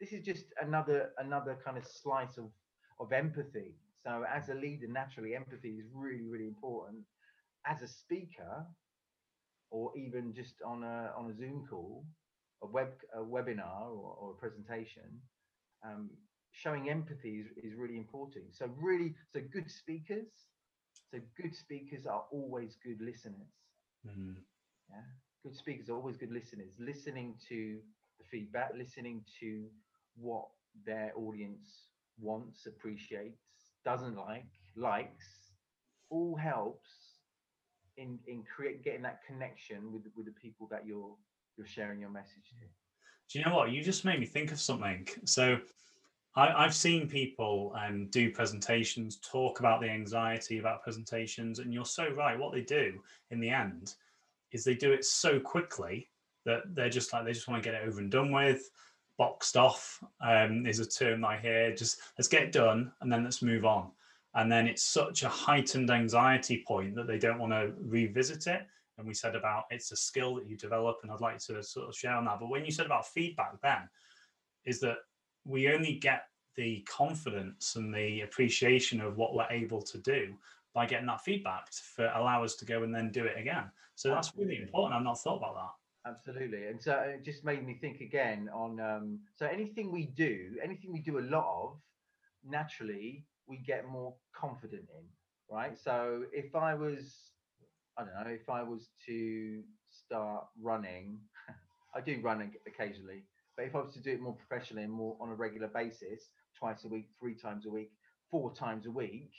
This 0.00 0.12
is 0.12 0.24
just 0.24 0.46
another 0.60 1.10
another 1.18 1.56
kind 1.64 1.78
of 1.78 1.86
slice 1.86 2.38
of 2.38 2.50
of 2.98 3.12
empathy. 3.12 3.76
So 4.02 4.24
as 4.28 4.48
a 4.48 4.54
leader, 4.54 4.88
naturally, 4.88 5.36
empathy 5.36 5.76
is 5.78 5.86
really 5.94 6.24
really 6.24 6.48
important. 6.48 7.04
As 7.66 7.82
a 7.82 7.88
speaker, 7.88 8.66
or 9.70 9.92
even 9.96 10.34
just 10.34 10.54
on 10.66 10.82
a 10.82 11.12
on 11.16 11.30
a 11.30 11.34
Zoom 11.36 11.64
call, 11.70 12.04
a 12.64 12.66
web 12.66 12.90
a 13.14 13.20
webinar 13.20 13.82
or, 13.82 14.16
or 14.18 14.32
a 14.32 14.40
presentation, 14.40 15.22
um, 15.86 16.10
showing 16.56 16.88
empathy 16.88 17.40
is, 17.40 17.46
is 17.62 17.76
really 17.76 17.96
important. 17.96 18.44
So 18.54 18.68
really, 18.80 19.14
so 19.32 19.40
good 19.52 19.70
speakers, 19.70 20.28
so 21.10 21.18
good 21.40 21.54
speakers 21.54 22.06
are 22.06 22.24
always 22.30 22.76
good 22.82 23.00
listeners. 23.00 23.52
Mm. 24.06 24.36
Yeah, 24.90 25.02
good 25.44 25.54
speakers 25.56 25.88
are 25.90 25.96
always 25.96 26.16
good 26.16 26.32
listeners. 26.32 26.72
Listening 26.78 27.34
to 27.48 27.78
the 28.18 28.24
feedback, 28.30 28.72
listening 28.76 29.22
to 29.40 29.66
what 30.16 30.46
their 30.84 31.12
audience 31.16 31.88
wants, 32.18 32.66
appreciates, 32.66 33.36
doesn't 33.84 34.16
like, 34.16 34.46
likes, 34.76 35.52
all 36.08 36.36
helps 36.36 36.90
in 37.98 38.18
in 38.26 38.44
create 38.44 38.84
getting 38.84 39.02
that 39.02 39.20
connection 39.26 39.92
with 39.92 40.02
with 40.16 40.26
the 40.26 40.32
people 40.32 40.68
that 40.70 40.86
you're 40.86 41.14
you're 41.56 41.66
sharing 41.66 42.00
your 42.00 42.10
message 42.10 42.48
to. 42.60 42.66
Do 43.28 43.38
you 43.38 43.44
know 43.44 43.56
what? 43.56 43.70
You 43.72 43.82
just 43.82 44.04
made 44.04 44.20
me 44.20 44.26
think 44.26 44.52
of 44.52 44.60
something. 44.60 45.06
So 45.24 45.58
I, 46.36 46.62
have 46.62 46.74
seen 46.74 47.08
people 47.08 47.74
um, 47.82 48.08
do 48.08 48.30
presentations, 48.30 49.16
talk 49.16 49.58
about 49.60 49.80
the 49.80 49.88
anxiety 49.88 50.58
about 50.58 50.82
presentations, 50.82 51.60
and 51.60 51.72
you're 51.72 51.86
so 51.86 52.10
right. 52.10 52.38
What 52.38 52.52
they 52.52 52.60
do 52.60 53.00
in 53.30 53.40
the 53.40 53.48
end 53.48 53.94
is 54.52 54.62
they 54.62 54.74
do 54.74 54.92
it 54.92 55.04
so 55.04 55.40
quickly 55.40 56.10
that 56.44 56.62
they're 56.74 56.90
just 56.90 57.12
like 57.12 57.24
they 57.24 57.32
just 57.32 57.48
want 57.48 57.62
to 57.62 57.68
get 57.68 57.80
it 57.80 57.88
over 57.88 58.00
and 58.00 58.10
done 58.10 58.32
with, 58.32 58.70
boxed 59.16 59.56
off. 59.56 60.02
Um, 60.20 60.66
is 60.66 60.78
a 60.78 60.86
term 60.86 61.24
I 61.24 61.38
hear. 61.38 61.74
Just 61.74 62.00
let's 62.18 62.28
get 62.28 62.52
done 62.52 62.92
and 63.00 63.10
then 63.10 63.24
let's 63.24 63.40
move 63.40 63.64
on. 63.64 63.90
And 64.34 64.52
then 64.52 64.66
it's 64.66 64.82
such 64.82 65.22
a 65.22 65.28
heightened 65.30 65.90
anxiety 65.90 66.62
point 66.66 66.94
that 66.96 67.06
they 67.06 67.18
don't 67.18 67.38
want 67.38 67.52
to 67.52 67.72
revisit 67.80 68.46
it. 68.46 68.66
And 68.98 69.06
we 69.06 69.14
said 69.14 69.34
about 69.34 69.64
it's 69.70 69.90
a 69.92 69.96
skill 69.96 70.34
that 70.34 70.46
you 70.46 70.56
develop, 70.56 70.98
and 71.02 71.10
I'd 71.10 71.20
like 71.20 71.38
to 71.46 71.62
sort 71.62 71.88
of 71.88 71.96
share 71.96 72.14
on 72.14 72.26
that. 72.26 72.40
But 72.40 72.50
when 72.50 72.64
you 72.64 72.70
said 72.70 72.86
about 72.86 73.06
feedback, 73.06 73.60
then 73.62 73.88
is 74.66 74.80
that 74.80 74.98
we 75.46 75.72
only 75.72 75.94
get 75.94 76.24
the 76.56 76.86
confidence 76.88 77.76
and 77.76 77.94
the 77.94 78.22
appreciation 78.22 79.00
of 79.00 79.16
what 79.16 79.34
we're 79.34 79.46
able 79.50 79.82
to 79.82 79.98
do 79.98 80.34
by 80.74 80.86
getting 80.86 81.06
that 81.06 81.22
feedback 81.22 81.68
to 81.96 82.18
allow 82.18 82.42
us 82.42 82.56
to 82.56 82.64
go 82.64 82.82
and 82.82 82.94
then 82.94 83.10
do 83.10 83.24
it 83.24 83.38
again. 83.38 83.64
So 83.94 84.10
that's 84.10 84.32
really 84.36 84.58
important. 84.58 84.94
I've 84.94 85.04
not 85.04 85.20
thought 85.20 85.38
about 85.38 85.54
that. 85.54 86.10
Absolutely. 86.10 86.66
And 86.66 86.80
so 86.80 86.92
it 86.92 87.24
just 87.24 87.44
made 87.44 87.66
me 87.66 87.74
think 87.80 88.00
again 88.00 88.48
on 88.54 88.78
um, 88.80 89.18
so 89.34 89.46
anything 89.46 89.90
we 89.90 90.06
do, 90.06 90.56
anything 90.62 90.92
we 90.92 91.00
do 91.00 91.18
a 91.18 91.20
lot 91.20 91.46
of, 91.62 91.76
naturally 92.48 93.24
we 93.46 93.58
get 93.58 93.88
more 93.88 94.14
confident 94.34 94.82
in, 94.98 95.04
right? 95.54 95.76
So 95.78 96.24
if 96.32 96.54
I 96.54 96.74
was, 96.74 97.14
I 97.96 98.04
don't 98.04 98.14
know, 98.14 98.30
if 98.30 98.48
I 98.48 98.62
was 98.62 98.90
to 99.06 99.62
start 99.90 100.46
running, 100.60 101.18
I 101.94 102.00
do 102.00 102.20
run 102.22 102.52
occasionally, 102.66 103.24
but 103.56 103.64
if 103.64 103.74
I 103.74 103.80
was 103.80 103.92
to 103.94 104.00
do 104.00 104.12
it 104.12 104.20
more 104.20 104.34
professionally 104.36 104.84
and 104.84 104.92
more 104.92 105.16
on 105.20 105.30
a 105.30 105.34
regular 105.34 105.68
basis, 105.68 106.30
twice 106.58 106.84
a 106.84 106.88
week, 106.88 107.06
three 107.18 107.34
times 107.34 107.66
a 107.66 107.70
week, 107.70 107.90
four 108.30 108.52
times 108.54 108.86
a 108.86 108.90
week, 108.90 109.30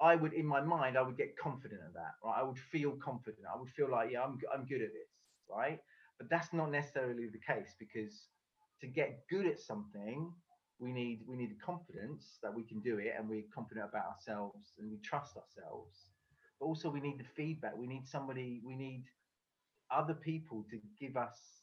I 0.00 0.14
would, 0.14 0.32
in 0.32 0.46
my 0.46 0.60
mind, 0.60 0.96
I 0.96 1.02
would 1.02 1.16
get 1.16 1.36
confident 1.36 1.80
at 1.84 1.94
that, 1.94 2.14
right? 2.24 2.38
I 2.38 2.42
would 2.44 2.58
feel 2.58 2.92
confident. 3.02 3.46
I 3.52 3.58
would 3.58 3.70
feel 3.70 3.90
like, 3.90 4.12
yeah, 4.12 4.22
I'm, 4.22 4.38
I'm 4.54 4.64
good 4.66 4.82
at 4.82 4.92
this, 4.92 5.10
right? 5.50 5.80
But 6.18 6.30
that's 6.30 6.52
not 6.52 6.70
necessarily 6.70 7.26
the 7.26 7.40
case 7.40 7.74
because 7.78 8.28
to 8.80 8.86
get 8.86 9.24
good 9.28 9.46
at 9.46 9.58
something, 9.60 10.32
we 10.78 10.92
need 10.92 11.22
we 11.26 11.36
need 11.36 11.50
the 11.50 11.64
confidence 11.64 12.38
that 12.42 12.54
we 12.54 12.62
can 12.62 12.80
do 12.80 12.98
it 12.98 13.12
and 13.18 13.28
we're 13.28 13.42
confident 13.52 13.88
about 13.88 14.06
ourselves 14.06 14.72
and 14.78 14.90
we 14.90 14.98
trust 14.98 15.36
ourselves. 15.36 16.06
But 16.60 16.66
also 16.66 16.88
we 16.90 17.00
need 17.00 17.18
the 17.18 17.24
feedback. 17.36 17.76
We 17.76 17.88
need 17.88 18.06
somebody. 18.06 18.60
We 18.64 18.76
need 18.76 19.04
other 19.90 20.14
people 20.14 20.64
to 20.70 20.78
give 21.00 21.16
us 21.16 21.57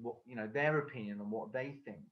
what 0.00 0.16
you 0.26 0.36
know 0.36 0.48
their 0.52 0.78
opinion 0.78 1.20
on 1.20 1.30
what 1.30 1.52
they 1.52 1.76
think 1.84 2.06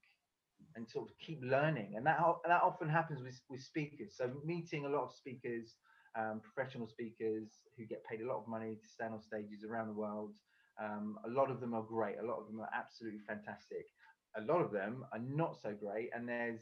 and 0.75 0.87
sort 0.89 1.09
of 1.09 1.17
keep 1.17 1.39
learning. 1.43 1.95
And 1.97 2.05
that 2.05 2.19
that 2.47 2.61
often 2.61 2.89
happens 2.89 3.21
with, 3.21 3.39
with 3.49 3.61
speakers. 3.61 4.15
So 4.15 4.31
meeting 4.45 4.85
a 4.85 4.89
lot 4.89 5.03
of 5.03 5.13
speakers 5.13 5.75
um, 6.17 6.41
professional 6.41 6.87
speakers 6.87 7.47
who 7.77 7.85
get 7.85 8.03
paid 8.05 8.21
a 8.21 8.27
lot 8.27 8.37
of 8.37 8.47
money 8.47 8.75
to 8.75 8.87
stand 8.87 9.13
on 9.13 9.21
stages 9.21 9.63
around 9.63 9.87
the 9.87 9.93
world 9.93 10.33
um, 10.81 11.17
a 11.25 11.29
lot 11.29 11.51
of 11.51 11.59
them 11.59 11.73
are 11.73 11.83
great. 11.83 12.17
A 12.19 12.25
lot 12.25 12.39
of 12.39 12.47
them 12.47 12.59
are 12.61 12.69
absolutely 12.73 13.19
fantastic. 13.27 13.85
A 14.37 14.41
lot 14.41 14.61
of 14.61 14.71
them 14.71 15.05
are 15.11 15.19
not 15.19 15.57
so 15.61 15.73
great. 15.73 16.09
And 16.15 16.27
there's 16.27 16.61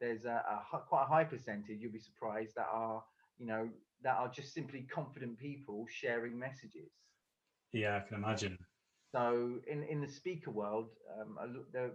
there's 0.00 0.24
a, 0.24 0.42
a 0.72 0.78
quite 0.78 1.04
a 1.04 1.06
high 1.06 1.24
percentage 1.24 1.78
you'll 1.80 1.92
be 1.92 1.98
surprised 1.98 2.54
that 2.56 2.66
are 2.70 3.02
you 3.38 3.46
know 3.46 3.68
that 4.02 4.16
are 4.16 4.28
just 4.28 4.52
simply 4.52 4.86
confident 4.92 5.38
people 5.38 5.86
sharing 5.88 6.38
messages. 6.38 6.90
Yeah 7.72 7.96
i 7.96 8.00
can 8.00 8.16
imagine 8.16 8.58
so 9.14 9.60
in 9.68 9.84
in 9.84 10.00
the 10.00 10.08
speaker 10.08 10.50
world, 10.50 10.88
um, 11.16 11.38
there, 11.72 11.92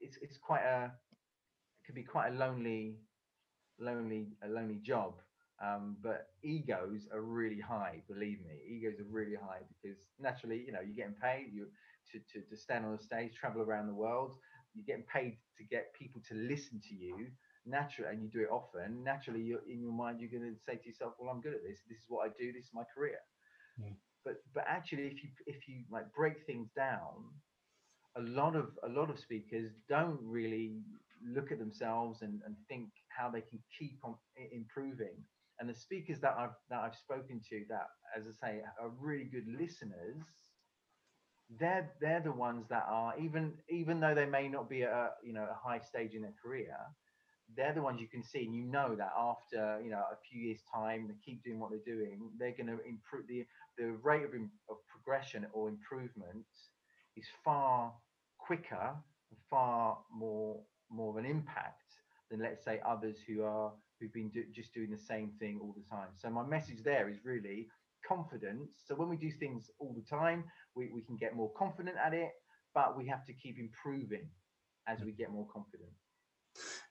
it's 0.00 0.16
it's 0.22 0.38
quite 0.38 0.62
a 0.62 0.84
it 0.86 1.86
could 1.86 1.94
be 1.94 2.02
quite 2.02 2.32
a 2.32 2.34
lonely, 2.34 2.96
lonely 3.78 4.28
a 4.42 4.48
lonely 4.48 4.80
job. 4.82 5.14
Um, 5.62 5.98
but 6.02 6.28
egos 6.42 7.06
are 7.12 7.20
really 7.20 7.60
high. 7.60 8.02
Believe 8.08 8.38
me, 8.40 8.54
egos 8.66 8.98
are 9.00 9.10
really 9.10 9.36
high 9.36 9.60
because 9.68 9.98
naturally, 10.18 10.64
you 10.66 10.72
know, 10.72 10.80
you're 10.80 10.96
getting 10.96 11.20
paid 11.20 11.52
you 11.52 11.66
to, 12.10 12.18
to 12.32 12.46
to 12.48 12.56
stand 12.56 12.86
on 12.86 12.94
a 12.94 13.02
stage, 13.02 13.34
travel 13.34 13.60
around 13.60 13.86
the 13.86 13.94
world. 13.94 14.34
You're 14.74 14.86
getting 14.86 15.04
paid 15.12 15.36
to 15.58 15.64
get 15.64 15.92
people 15.92 16.22
to 16.30 16.34
listen 16.34 16.80
to 16.88 16.94
you 16.94 17.28
naturally, 17.66 18.10
and 18.10 18.22
you 18.22 18.30
do 18.30 18.40
it 18.40 18.50
often. 18.50 19.04
Naturally, 19.04 19.42
you're 19.42 19.68
in 19.68 19.82
your 19.82 19.92
mind, 19.92 20.20
you're 20.22 20.30
going 20.30 20.50
to 20.50 20.58
say 20.64 20.76
to 20.76 20.88
yourself, 20.88 21.12
"Well, 21.18 21.28
I'm 21.28 21.42
good 21.42 21.52
at 21.52 21.62
this. 21.62 21.80
This 21.86 21.98
is 21.98 22.06
what 22.08 22.24
I 22.26 22.32
do. 22.38 22.50
This 22.50 22.64
is 22.64 22.70
my 22.72 22.84
career." 22.96 23.18
Yeah 23.78 23.92
but 24.24 24.34
but 24.54 24.64
actually 24.68 25.06
if 25.06 25.22
you 25.22 25.30
if 25.46 25.68
you 25.68 25.84
like 25.90 26.12
break 26.14 26.44
things 26.46 26.68
down 26.76 27.30
a 28.16 28.22
lot 28.22 28.54
of 28.56 28.70
a 28.84 28.88
lot 28.88 29.10
of 29.10 29.18
speakers 29.18 29.72
don't 29.88 30.18
really 30.22 30.72
look 31.24 31.52
at 31.52 31.58
themselves 31.58 32.22
and, 32.22 32.40
and 32.46 32.56
think 32.68 32.88
how 33.16 33.30
they 33.30 33.40
can 33.42 33.60
keep 33.78 33.98
on 34.04 34.14
improving. 34.52 35.14
And 35.60 35.68
the 35.68 35.74
speakers 35.74 36.18
that 36.20 36.34
i've 36.36 36.56
that 36.70 36.80
i've 36.80 36.96
spoken 36.96 37.40
to 37.50 37.64
that 37.68 37.86
as 38.16 38.24
i 38.26 38.46
say 38.46 38.62
are 38.80 38.90
really 39.00 39.24
good 39.24 39.46
listeners 39.46 40.16
they're 41.60 41.92
they're 42.00 42.20
the 42.20 42.32
ones 42.32 42.66
that 42.68 42.84
are 42.88 43.14
even 43.18 43.52
even 43.68 44.00
though 44.00 44.14
they 44.14 44.26
may 44.26 44.48
not 44.48 44.68
be 44.68 44.82
at 44.82 44.90
a 44.90 45.10
you 45.22 45.32
know 45.32 45.46
a 45.48 45.68
high 45.68 45.78
stage 45.78 46.14
in 46.14 46.22
their 46.22 46.34
career 46.42 46.74
they're 47.56 47.72
the 47.72 47.82
ones 47.82 48.00
you 48.00 48.08
can 48.08 48.22
see 48.22 48.44
and 48.44 48.54
you 48.54 48.64
know 48.64 48.94
that 48.94 49.12
after 49.18 49.80
you 49.82 49.90
know 49.90 50.02
a 50.12 50.16
few 50.28 50.40
years 50.40 50.60
time 50.72 51.06
they 51.08 51.14
keep 51.24 51.42
doing 51.42 51.58
what 51.58 51.70
they're 51.70 51.94
doing 51.94 52.30
they're 52.38 52.52
going 52.56 52.66
to 52.66 52.78
improve 52.84 53.26
the 53.28 53.44
the 53.78 53.92
rate 54.02 54.24
of, 54.24 54.30
of 54.68 54.76
progression 54.88 55.46
or 55.52 55.68
improvement 55.68 56.44
is 57.16 57.26
far 57.44 57.92
quicker 58.38 58.94
and 59.30 59.38
far 59.50 59.98
more 60.12 60.60
more 60.90 61.10
of 61.10 61.16
an 61.16 61.26
impact 61.26 61.96
than 62.30 62.40
let's 62.40 62.64
say 62.64 62.80
others 62.86 63.16
who 63.26 63.42
are 63.42 63.72
who've 64.00 64.12
been 64.12 64.30
do, 64.30 64.44
just 64.54 64.74
doing 64.74 64.90
the 64.90 64.98
same 64.98 65.30
thing 65.38 65.60
all 65.62 65.74
the 65.76 65.88
time. 65.88 66.08
So 66.16 66.28
my 66.28 66.44
message 66.44 66.82
there 66.84 67.08
is 67.08 67.18
really 67.24 67.68
confidence. 68.06 68.70
So 68.84 68.96
when 68.96 69.08
we 69.08 69.16
do 69.16 69.30
things 69.30 69.70
all 69.78 69.94
the 69.94 70.02
time 70.02 70.44
we, 70.74 70.90
we 70.92 71.02
can 71.02 71.16
get 71.16 71.36
more 71.36 71.52
confident 71.56 71.96
at 72.04 72.14
it 72.14 72.30
but 72.74 72.96
we 72.96 73.06
have 73.06 73.24
to 73.26 73.32
keep 73.32 73.58
improving 73.58 74.28
as 74.88 75.00
we 75.04 75.12
get 75.12 75.30
more 75.30 75.46
confident 75.52 75.90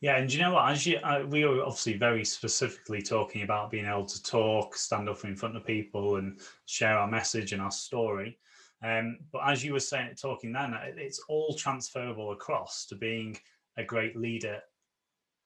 yeah, 0.01 0.17
and 0.17 0.31
you 0.31 0.39
know 0.39 0.53
what? 0.53 0.71
As 0.71 0.85
you, 0.85 0.97
uh, 0.97 1.23
we 1.27 1.45
were 1.45 1.61
obviously 1.61 1.97
very 1.97 2.25
specifically 2.25 3.01
talking 3.01 3.43
about 3.43 3.71
being 3.71 3.85
able 3.85 4.05
to 4.05 4.23
talk, 4.23 4.75
stand 4.75 5.07
up 5.09 5.23
in 5.25 5.35
front 5.35 5.55
of 5.55 5.65
people, 5.65 6.15
and 6.15 6.39
share 6.65 6.97
our 6.97 7.07
message 7.07 7.53
and 7.53 7.61
our 7.61 7.71
story. 7.71 8.37
Um, 8.83 9.19
but 9.31 9.41
as 9.47 9.63
you 9.63 9.73
were 9.73 9.79
saying, 9.79 10.15
talking 10.15 10.51
then, 10.51 10.73
it's 10.97 11.21
all 11.29 11.53
transferable 11.53 12.31
across 12.31 12.85
to 12.87 12.95
being 12.95 13.37
a 13.77 13.83
great 13.83 14.15
leader 14.15 14.59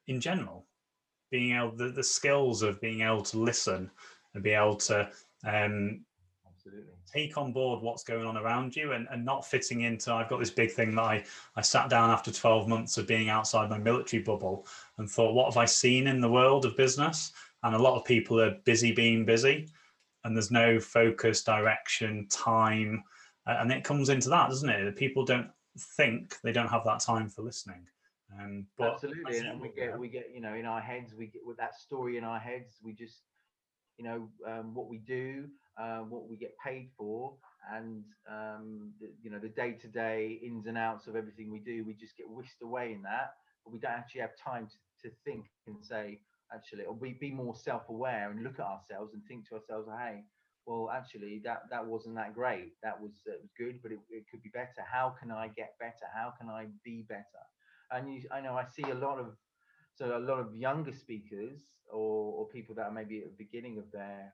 in 0.07 0.22
general. 0.22 0.65
being 1.31 1.55
able 1.55 1.75
the, 1.75 1.89
the 1.89 2.03
skills 2.03 2.62
of 2.62 2.79
being 2.79 3.01
able 3.01 3.22
to 3.22 3.38
listen 3.39 3.91
and 4.34 4.43
be 4.43 4.51
able 4.51 4.75
to 4.75 5.10
um, 5.45 6.01
Absolutely. 6.65 6.93
take 7.13 7.38
on 7.38 7.51
board 7.51 7.84
what's 7.84 8.03
going 8.03 8.25
on 8.25 8.38
around 8.38 8.75
you 8.75 8.93
and, 8.93 9.07
and 9.12 9.24
not 9.24 9.45
fitting 9.45 9.81
into 9.81 10.12
i've 10.12 10.29
got 10.29 10.39
this 10.39 10.50
big 10.50 10.72
thing 10.72 10.95
that 10.95 11.03
I, 11.03 11.24
I 11.55 11.62
sat 11.62 11.89
down 11.89 12.10
after 12.10 12.31
12 12.31 12.67
months 12.67 12.98
of 12.98 13.05
being 13.05 13.29
outside 13.29 13.69
my 13.69 13.77
military 13.77 14.24
bubble 14.24 14.65
and 14.98 15.10
thought 15.10 15.36
what 15.36 15.45
have 15.45 15.57
i 15.57 15.65
seen 15.65 16.07
in 16.07 16.19
the 16.22 16.29
world 16.29 16.65
of 16.65 16.75
business? 16.75 17.31
And 17.63 17.75
a 17.75 17.79
lot 17.79 17.98
of 17.98 18.05
people 18.05 18.39
are 18.39 18.57
busy 18.63 18.91
being 18.91 19.25
busy 19.25 19.67
and 20.24 20.36
there's 20.36 20.51
no 20.51 20.79
focus 20.79 21.43
direction 21.43 22.27
time 22.29 23.03
and 23.48 23.72
it 23.72 23.84
comes 23.84 24.10
into 24.10 24.29
that 24.29 24.50
doesn't 24.50 24.69
it? 24.69 24.95
People 24.95 25.25
don't 25.25 25.50
think 25.77 26.36
they 26.43 26.51
don't 26.51 26.67
have 26.67 26.84
that 26.86 27.00
time 27.00 27.29
for 27.29 27.41
listening. 27.41 27.86
Um, 28.39 28.65
but 28.77 28.93
absolutely 28.93 29.38
and 29.38 29.62
we 29.62 29.69
get 29.69 29.98
we 29.98 30.10
get 30.10 30.31
you 30.34 30.41
know 30.41 30.55
in 30.55 30.65
our 30.65 30.81
heads 30.81 31.13
we 31.13 31.27
get 31.27 31.45
with 31.45 31.57
that 31.57 31.75
story 31.75 32.17
in 32.17 32.24
our 32.24 32.39
heads 32.39 32.79
we 32.84 32.91
just 32.91 33.22
you 33.97 34.03
know 34.05 34.29
um, 34.47 34.73
what 34.73 34.89
we 34.89 34.97
do 34.97 35.45
uh, 35.77 35.99
what 35.99 36.29
we 36.29 36.37
get 36.37 36.55
paid 36.65 36.89
for 36.97 37.33
and 37.73 38.03
um, 38.29 38.91
the, 38.99 39.07
you 39.21 39.29
know 39.29 39.39
the 39.39 39.49
day-to-day 39.49 40.39
ins 40.43 40.67
and 40.67 40.77
outs 40.77 41.07
of 41.07 41.15
everything 41.15 41.51
we 41.51 41.59
do 41.59 41.83
we 41.85 41.93
just 41.93 42.17
get 42.17 42.29
whisked 42.29 42.61
away 42.61 42.93
in 42.93 43.01
that 43.01 43.31
but 43.63 43.73
we 43.73 43.79
don't 43.79 43.91
actually 43.91 44.21
have 44.21 44.35
time 44.37 44.67
to, 44.67 45.09
to 45.09 45.15
think 45.25 45.45
and 45.67 45.75
say 45.83 46.19
actually 46.53 46.85
or 46.85 46.95
be, 46.95 47.17
be 47.19 47.31
more 47.31 47.55
self-aware 47.55 48.31
and 48.31 48.43
look 48.43 48.59
at 48.59 48.65
ourselves 48.65 49.13
and 49.13 49.23
think 49.27 49.47
to 49.47 49.55
ourselves 49.55 49.87
hey 49.99 50.23
well 50.65 50.89
actually 50.93 51.41
that 51.43 51.63
that 51.69 51.85
wasn't 51.85 52.15
that 52.15 52.33
great. 52.33 52.73
That 52.83 52.99
was 52.99 53.11
it 53.25 53.39
was 53.41 53.51
good 53.57 53.81
but 53.81 53.91
it, 53.91 53.99
it 54.09 54.25
could 54.29 54.43
be 54.43 54.49
better. 54.49 54.81
How 54.91 55.15
can 55.19 55.31
i 55.31 55.47
get 55.47 55.73
better? 55.79 56.05
How 56.13 56.33
can 56.39 56.49
i 56.49 56.67
be 56.83 57.05
better? 57.07 57.43
And 57.91 58.13
you 58.13 58.21
i 58.31 58.41
know 58.41 58.55
i 58.55 58.65
see 58.65 58.89
a 58.89 58.95
lot 58.95 59.19
of 59.19 59.35
so 59.95 60.17
a 60.17 60.19
lot 60.19 60.39
of 60.39 60.55
younger 60.55 60.93
speakers 60.93 61.59
or, 61.91 62.33
or 62.33 62.47
people 62.49 62.75
that 62.75 62.83
are 62.83 62.91
maybe 62.91 63.19
at 63.19 63.25
the 63.25 63.43
beginning 63.43 63.77
of 63.77 63.85
their 63.91 64.33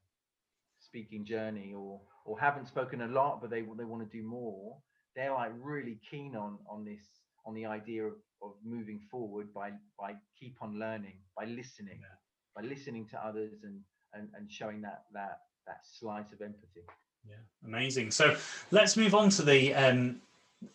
speaking 0.80 1.24
journey 1.26 1.74
or 1.76 2.02
or 2.26 2.40
haven't 2.40 2.68
spoken 2.68 3.02
a 3.02 3.08
lot 3.08 3.40
but 3.40 3.50
they 3.50 3.62
they 3.78 3.84
want 3.84 4.02
to 4.02 4.18
do 4.18 4.24
more 4.24 4.78
they're 5.16 5.34
like 5.34 5.52
really 5.62 6.00
keen 6.10 6.36
on 6.36 6.58
on 6.70 6.84
this 6.84 7.04
on 7.46 7.54
the 7.54 7.66
idea 7.66 8.04
of, 8.04 8.14
of 8.42 8.54
moving 8.64 9.00
forward 9.10 9.54
by 9.54 9.72
by 10.00 10.14
keep 10.40 10.56
on 10.62 10.80
learning 10.80 11.18
by 11.38 11.46
listening 11.46 12.00
yeah. 12.02 12.16
by 12.56 12.68
listening 12.68 13.08
to 13.08 13.18
others 13.26 13.64
and, 13.64 13.80
and 14.14 14.28
and 14.36 14.52
showing 14.52 14.82
that 14.82 15.04
that 15.14 15.40
that 15.68 15.82
slice 15.84 16.32
of 16.32 16.42
empathy 16.42 16.82
yeah 17.28 17.36
amazing 17.66 18.10
so 18.10 18.36
let's 18.72 18.98
move 18.98 19.14
on 19.14 19.30
to 19.30 19.44
the 19.44 19.74
um 19.76 20.20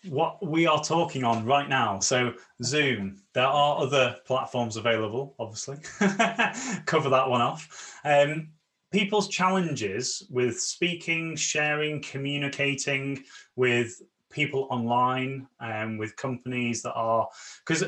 what 0.09 0.45
we 0.45 0.67
are 0.67 0.83
talking 0.83 1.25
on 1.25 1.45
right 1.45 1.69
now. 1.69 2.01
So 2.01 2.35
Zoom, 2.63 3.23
there 3.35 3.47
are 3.47 3.79
other 3.79 4.17
platforms 4.27 4.77
available, 4.77 5.35
obviously. 5.39 5.79
Cover 6.87 7.11
that 7.11 7.29
one 7.29 7.41
off. 7.41 7.99
Um, 8.05 8.49
people's 8.93 9.29
challenges 9.29 10.27
with 10.31 10.61
speaking, 10.61 11.37
sharing, 11.37 12.03
communicating 12.03 13.23
with 13.57 14.01
people 14.31 14.67
online 14.71 15.47
and 15.61 15.93
um, 15.93 15.99
with 15.99 16.17
companies 16.17 16.83
that 16.83 16.93
are 16.93 17.29
because 17.65 17.85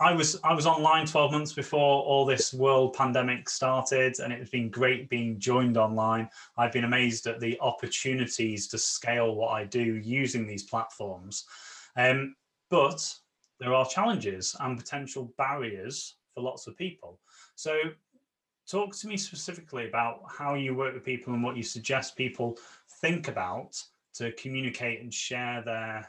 I 0.00 0.14
was 0.14 0.40
I 0.42 0.54
was 0.54 0.66
online 0.66 1.04
12 1.04 1.30
months 1.30 1.52
before 1.52 2.02
all 2.02 2.24
this 2.24 2.54
world 2.54 2.94
pandemic 2.94 3.50
started 3.50 4.18
and 4.18 4.32
it's 4.32 4.48
been 4.48 4.70
great 4.70 5.10
being 5.10 5.38
joined 5.38 5.76
online. 5.76 6.30
I've 6.56 6.72
been 6.72 6.84
amazed 6.84 7.26
at 7.26 7.38
the 7.38 7.58
opportunities 7.60 8.66
to 8.68 8.78
scale 8.78 9.34
what 9.34 9.50
I 9.50 9.64
do 9.64 9.82
using 9.82 10.46
these 10.46 10.62
platforms. 10.62 11.44
Um, 11.96 12.34
but 12.70 13.14
there 13.58 13.74
are 13.74 13.84
challenges 13.84 14.56
and 14.60 14.78
potential 14.78 15.34
barriers 15.36 16.14
for 16.34 16.40
lots 16.40 16.66
of 16.66 16.78
people. 16.78 17.20
So 17.54 17.76
talk 18.66 18.96
to 18.96 19.06
me 19.06 19.18
specifically 19.18 19.86
about 19.86 20.22
how 20.30 20.54
you 20.54 20.74
work 20.74 20.94
with 20.94 21.04
people 21.04 21.34
and 21.34 21.42
what 21.42 21.58
you 21.58 21.62
suggest 21.62 22.16
people 22.16 22.56
think 23.02 23.28
about 23.28 23.76
to 24.14 24.32
communicate 24.32 25.02
and 25.02 25.12
share 25.12 25.60
their 25.62 26.08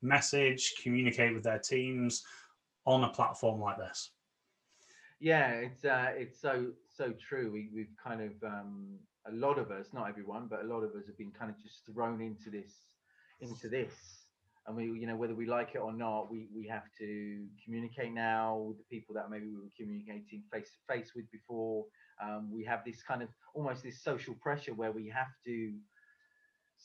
message, 0.00 0.74
communicate 0.80 1.34
with 1.34 1.42
their 1.42 1.58
teams 1.58 2.22
on 2.86 3.04
a 3.04 3.08
platform 3.08 3.60
like 3.60 3.78
this. 3.78 4.10
Yeah, 5.20 5.50
it's 5.52 5.84
uh, 5.84 6.10
it's 6.14 6.40
so 6.40 6.72
so 6.88 7.12
true. 7.12 7.50
We 7.52 7.70
we've 7.74 7.94
kind 8.02 8.20
of 8.20 8.32
um, 8.44 8.98
a 9.26 9.32
lot 9.32 9.58
of 9.58 9.70
us, 9.70 9.88
not 9.92 10.08
everyone, 10.08 10.46
but 10.48 10.62
a 10.62 10.66
lot 10.66 10.82
of 10.82 10.90
us 10.90 11.06
have 11.06 11.16
been 11.16 11.32
kind 11.32 11.50
of 11.50 11.62
just 11.62 11.86
thrown 11.86 12.20
into 12.20 12.50
this 12.50 12.72
into 13.40 13.68
this 13.68 14.26
and 14.66 14.76
we 14.76 14.84
you 14.84 15.06
know 15.06 15.16
whether 15.16 15.34
we 15.34 15.46
like 15.46 15.74
it 15.74 15.78
or 15.78 15.92
not 15.92 16.30
we 16.30 16.48
we 16.54 16.66
have 16.66 16.84
to 16.98 17.44
communicate 17.64 18.12
now 18.12 18.56
with 18.56 18.78
the 18.78 18.84
people 18.90 19.14
that 19.14 19.30
maybe 19.30 19.46
we 19.46 19.56
were 19.56 19.72
communicating 19.76 20.42
face 20.52 20.70
to 20.70 20.94
face 20.94 21.12
with 21.14 21.30
before 21.30 21.84
um, 22.22 22.50
we 22.52 22.64
have 22.64 22.80
this 22.84 23.02
kind 23.02 23.22
of 23.22 23.28
almost 23.54 23.82
this 23.82 24.02
social 24.02 24.34
pressure 24.34 24.74
where 24.74 24.92
we 24.92 25.08
have 25.08 25.28
to 25.44 25.72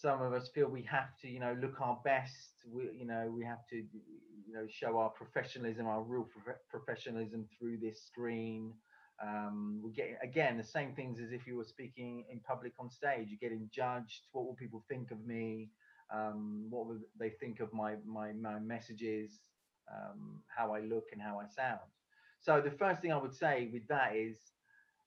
some 0.02 0.22
of 0.22 0.34
us 0.34 0.50
feel 0.54 0.68
we 0.68 0.84
have 0.84 1.16
to 1.22 1.30
you 1.30 1.40
know 1.40 1.56
look 1.62 1.80
our 1.82 2.00
best. 2.04 2.54
We 2.68 2.90
you 2.98 3.06
know 3.06 3.32
we 3.34 3.46
have 3.46 3.66
to 3.70 3.76
you 3.76 4.54
know 4.54 4.66
show 4.70 4.98
our 4.98 5.10
professionalism 5.10 5.88
our 5.88 6.02
real 6.02 6.24
prof- 6.24 6.58
professionalism 6.70 7.48
through 7.58 7.78
this 7.78 8.04
screen. 8.06 8.74
Um, 9.22 9.82
we 9.84 9.92
get 9.92 10.18
again 10.24 10.58
the 10.58 10.64
same 10.64 10.96
things 10.96 11.20
as 11.20 11.32
if 11.32 11.46
you 11.46 11.56
were 11.56 11.64
speaking 11.66 12.26
in 12.32 12.40
public 12.40 12.74
on 12.80 12.90
stage. 12.90 13.28
You're 13.30 13.50
getting 13.50 13.70
judged. 13.74 14.28
What 14.32 14.46
will 14.46 14.56
people 14.56 14.84
think 14.90 15.12
of 15.12 15.26
me? 15.26 15.70
Um, 16.14 16.66
what 16.70 16.88
would 16.88 17.02
they 17.20 17.30
think 17.30 17.60
of 17.60 17.72
my 17.72 17.96
my, 18.06 18.34
my 18.34 18.60
messages, 18.60 19.40
um, 19.94 20.42
how 20.56 20.74
I 20.74 20.82
look 20.82 21.06
and 21.14 21.22
how 21.22 21.40
I 21.40 21.46
sound. 21.48 21.80
So 22.42 22.60
the 22.60 22.72
first 22.72 23.02
thing 23.02 23.14
I 23.14 23.18
would 23.18 23.36
say 23.36 23.70
with 23.72 23.88
that 23.88 24.16
is, 24.16 24.38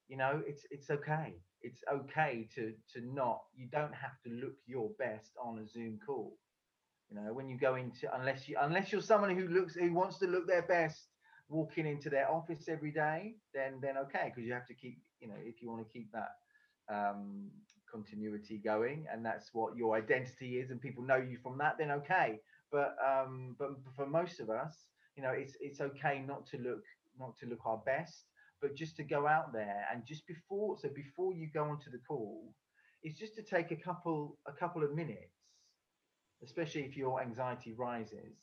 you 0.09 0.17
know, 0.17 0.43
it's 0.47 0.65
it's 0.71 0.91
okay. 0.91 1.35
It's 1.65 1.83
okay 1.93 2.49
to 2.55 2.73
to 2.95 3.01
not. 3.01 3.43
You 3.57 3.69
don't 3.73 3.95
have 3.95 4.21
to 4.25 4.31
look 4.31 4.57
your 4.67 4.91
best 4.99 5.33
on 5.43 5.59
a 5.59 5.67
Zoom 5.67 5.99
call. 6.05 6.37
You 7.11 7.17
know, 7.17 7.33
when 7.33 7.49
you 7.49 7.59
go 7.59 7.77
into 7.77 8.09
unless 8.15 8.49
you 8.49 8.57
unless 8.61 8.93
you're 8.93 9.03
someone 9.03 9.37
who 9.37 9.49
looks 9.49 9.75
who 9.75 9.93
wants 9.93 10.19
to 10.19 10.27
look 10.27 10.47
their 10.47 10.67
best 10.67 11.09
walking 11.49 11.87
into 11.87 12.11
their 12.11 12.31
office 12.31 12.69
every 12.69 12.93
day, 12.93 13.35
then 13.55 13.81
then 13.83 13.97
okay, 13.99 14.27
because 14.27 14.45
you 14.47 14.53
have 14.53 14.67
to 14.69 14.75
keep, 14.75 14.99
you 15.21 15.29
know, 15.29 15.41
if 15.45 15.63
you 15.63 15.71
want 15.71 15.87
to 15.87 15.93
keep 15.93 16.11
that 16.13 16.33
um, 16.93 17.51
continuity 17.91 18.59
going 18.59 19.07
and 19.13 19.25
that's 19.25 19.51
what 19.53 19.77
your 19.77 19.97
identity 19.97 20.59
is 20.59 20.71
and 20.71 20.81
people 20.81 21.03
know 21.03 21.17
you 21.17 21.39
from 21.43 21.57
that 21.59 21.77
then 21.79 21.93
okay 21.93 22.41
but 22.73 22.97
um 23.07 23.55
but 23.59 23.71
for 23.95 24.07
most 24.07 24.41
of 24.41 24.51
us 24.51 24.87
you 25.17 25.23
know 25.23 25.31
it's 25.31 25.57
it's 25.61 25.81
okay 25.81 26.25
not 26.27 26.45
to 26.47 26.59
look 26.59 26.83
not 27.21 27.37
to 27.39 27.47
look 27.47 27.61
our 27.65 27.81
best 27.87 28.25
but 28.65 28.77
just 28.77 28.97
to 28.97 29.05
go 29.05 29.27
out 29.27 29.53
there 29.53 29.87
and 29.93 30.07
just 30.07 30.27
before 30.27 30.77
so 30.81 30.89
before 30.95 31.35
you 31.35 31.49
go 31.53 31.65
onto 31.65 31.91
the 31.91 32.01
call 32.09 32.55
it's 33.03 33.19
just 33.19 33.35
to 33.35 33.43
take 33.43 33.71
a 33.71 33.77
couple 33.77 34.39
a 34.47 34.53
couple 34.53 34.83
of 34.83 34.95
minutes 34.95 35.37
especially 36.43 36.83
if 36.83 36.97
your 36.97 37.21
anxiety 37.23 37.75
rises 37.75 38.37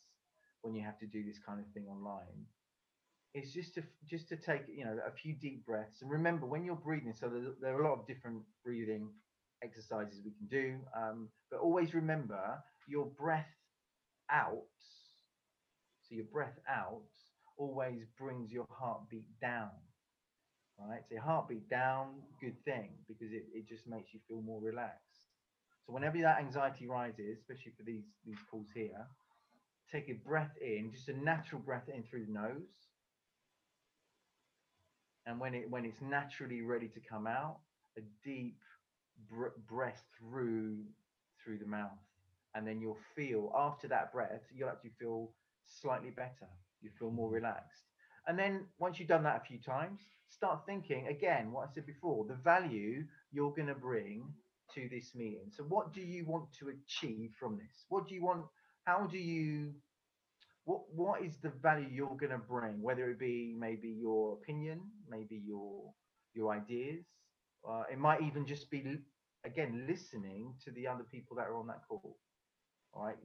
when 0.62 0.74
you 0.74 0.82
have 0.82 0.98
to 0.98 1.06
do 1.06 1.24
this 1.24 1.40
kind 1.46 1.60
of 1.60 1.66
thing 1.74 1.86
online 1.88 2.46
it's 3.34 3.52
just 3.52 3.74
to 3.74 3.82
just 4.08 4.28
to 4.28 4.36
take 4.36 4.62
you 4.68 4.84
know 4.84 4.96
a 5.06 5.10
few 5.10 5.34
deep 5.34 5.66
breaths 5.66 6.02
and 6.02 6.10
remember 6.10 6.46
when 6.46 6.64
you're 6.64 6.76
breathing 6.76 7.14
so 7.18 7.28
there, 7.28 7.52
there 7.60 7.76
are 7.76 7.82
a 7.82 7.88
lot 7.88 7.98
of 7.98 8.06
different 8.06 8.42
breathing 8.64 9.08
exercises 9.62 10.20
we 10.24 10.32
can 10.32 10.46
do. 10.48 10.78
Um, 10.96 11.28
but 11.50 11.60
always 11.60 11.94
remember 11.94 12.62
your 12.88 13.06
breath 13.06 13.46
out. 14.30 14.62
So 16.02 16.14
your 16.14 16.24
breath 16.26 16.58
out 16.68 17.02
always 17.56 18.04
brings 18.18 18.52
your 18.52 18.66
heartbeat 18.70 19.26
down. 19.40 19.70
Right? 20.88 21.02
So 21.08 21.20
heartbeat 21.20 21.68
down, 21.68 22.22
good 22.40 22.62
thing, 22.64 22.90
because 23.08 23.32
it, 23.32 23.44
it 23.54 23.68
just 23.68 23.86
makes 23.86 24.12
you 24.12 24.20
feel 24.28 24.42
more 24.42 24.60
relaxed. 24.60 25.26
So 25.86 25.92
whenever 25.92 26.18
that 26.18 26.38
anxiety 26.38 26.86
rises, 26.86 27.38
especially 27.38 27.72
for 27.76 27.82
these, 27.84 28.04
these 28.26 28.38
calls 28.50 28.66
here, 28.74 29.06
take 29.90 30.08
a 30.08 30.14
breath 30.14 30.52
in, 30.60 30.90
just 30.92 31.08
a 31.08 31.16
natural 31.16 31.60
breath 31.60 31.88
in 31.94 32.02
through 32.02 32.26
the 32.26 32.32
nose. 32.32 32.88
And 35.26 35.38
when 35.38 35.54
it 35.54 35.70
when 35.70 35.84
it's 35.84 36.00
naturally 36.02 36.62
ready 36.62 36.88
to 36.88 37.00
come 37.00 37.28
out, 37.28 37.58
a 37.96 38.00
deep 38.24 38.58
br- 39.30 39.54
breath 39.68 40.02
through 40.18 40.78
through 41.42 41.58
the 41.58 41.66
mouth 41.66 41.90
and 42.54 42.66
then 42.66 42.80
you'll 42.80 42.98
feel 43.16 43.52
after 43.56 43.88
that 43.88 44.12
breath 44.12 44.42
you'll 44.54 44.68
actually 44.68 44.92
feel 44.98 45.30
slightly 45.66 46.10
better 46.10 46.48
you 46.80 46.90
feel 46.98 47.10
more 47.10 47.30
relaxed 47.30 47.91
and 48.26 48.38
then 48.38 48.66
once 48.78 48.98
you've 48.98 49.08
done 49.08 49.22
that 49.22 49.40
a 49.42 49.46
few 49.46 49.58
times 49.58 50.00
start 50.28 50.60
thinking 50.66 51.06
again 51.08 51.50
what 51.52 51.68
i 51.68 51.72
said 51.72 51.86
before 51.86 52.24
the 52.26 52.34
value 52.34 53.04
you're 53.32 53.52
going 53.52 53.68
to 53.68 53.74
bring 53.74 54.24
to 54.74 54.88
this 54.90 55.14
meeting 55.14 55.50
so 55.54 55.62
what 55.64 55.92
do 55.92 56.00
you 56.00 56.24
want 56.26 56.44
to 56.52 56.68
achieve 56.68 57.30
from 57.38 57.56
this 57.56 57.84
what 57.88 58.06
do 58.08 58.14
you 58.14 58.22
want 58.22 58.44
how 58.84 59.06
do 59.06 59.18
you 59.18 59.72
what 60.64 60.80
what 60.94 61.22
is 61.22 61.36
the 61.42 61.52
value 61.62 61.88
you're 61.92 62.16
going 62.16 62.30
to 62.30 62.38
bring 62.38 62.80
whether 62.80 63.10
it 63.10 63.18
be 63.18 63.54
maybe 63.58 63.88
your 63.88 64.34
opinion 64.34 64.80
maybe 65.10 65.42
your 65.44 65.92
your 66.34 66.52
ideas 66.52 67.04
uh, 67.68 67.84
it 67.90 67.98
might 67.98 68.22
even 68.22 68.46
just 68.46 68.70
be 68.70 68.98
again 69.44 69.84
listening 69.88 70.54
to 70.64 70.70
the 70.72 70.86
other 70.86 71.04
people 71.04 71.36
that 71.36 71.46
are 71.46 71.56
on 71.56 71.66
that 71.66 71.82
call. 71.88 72.16
All 72.94 73.04
right, 73.04 73.16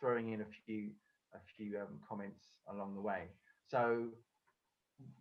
throwing 0.00 0.32
in 0.32 0.40
a 0.42 0.46
few 0.66 0.90
a 1.34 1.38
few 1.56 1.78
um, 1.78 1.98
comments 2.08 2.44
along 2.68 2.94
the 2.94 3.00
way. 3.00 3.24
So 3.68 4.08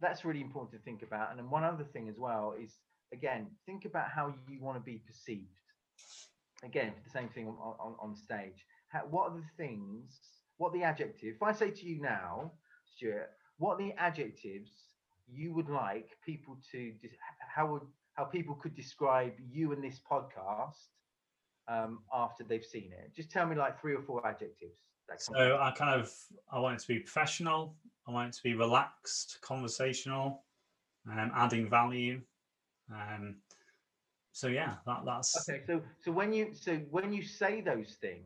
that's 0.02 0.26
really 0.26 0.41
important 0.41 0.72
to 0.72 0.84
think 0.84 1.02
about. 1.04 1.30
And 1.30 1.39
then 1.39 1.50
one 1.50 1.63
other 1.63 1.84
thing 1.84 2.10
as 2.10 2.17
well 2.17 2.56
is 2.62 2.78
again, 3.13 3.48
think 3.65 3.86
about 3.86 4.10
how 4.10 4.34
you 4.50 4.60
want 4.62 4.78
to 4.78 4.84
be 4.84 5.02
perceived. 5.08 5.48
Again, 6.63 6.93
the 7.04 7.10
same 7.10 7.30
thing 7.30 7.48
on, 7.48 7.56
on, 7.56 7.96
on 8.02 8.15
stage. 8.15 8.65
How, 8.88 9.02
what 9.10 9.32
are 9.32 9.38
the 9.38 9.43
things, 9.58 10.19
what 10.58 10.74
the 10.74 10.84
adjectives? 10.84 11.36
If 11.36 11.43
I 11.43 11.52
say 11.52 11.72
to 11.72 11.86
you 11.86 12.02
now, 12.02 12.52
Stuart, 12.96 13.30
what 13.58 13.76
are 13.76 13.78
the 13.86 13.93
adjectives 13.98 14.72
you 15.32 15.54
would 15.54 15.69
like 15.69 16.10
people 16.26 16.58
to, 16.72 16.93
how 17.56 17.72
would, 17.72 17.84
how 18.13 18.26
people 18.26 18.56
could 18.56 18.76
describe 18.76 19.34
you 19.52 19.72
and 19.74 19.84
this 19.84 20.00
podcast 20.10 20.88
um, 21.67 22.00
after 22.13 22.43
they've 22.43 22.65
seen 22.65 22.91
it? 22.91 23.12
Just 23.15 23.32
tell 23.32 23.46
me 23.46 23.56
like 23.56 23.80
three 23.80 23.96
or 23.96 24.02
four 24.02 24.26
adjectives. 24.26 24.80
So 25.18 25.58
I 25.62 25.72
kind 25.72 26.00
of, 26.00 26.12
I 26.52 26.60
want 26.60 26.76
it 26.76 26.82
to 26.82 26.88
be 26.88 27.00
professional. 27.00 27.76
I 28.08 28.12
want 28.12 28.30
it 28.30 28.38
to 28.38 28.44
be 28.44 28.56
relaxed, 28.56 29.39
conversational, 29.42 30.44
um, 31.10 31.32
adding 31.36 31.70
value. 31.70 32.22
Um, 32.92 33.36
so 34.32 34.48
yeah, 34.48 34.76
that, 34.86 35.04
that's 35.06 35.48
okay. 35.48 35.62
So 35.68 35.82
so 36.04 36.12
when 36.12 36.34
you 36.34 36.54
so 36.54 36.78
when 36.89 37.13
you 37.13 37.22
say 37.22 37.62
those 37.62 37.98
things, 38.02 38.24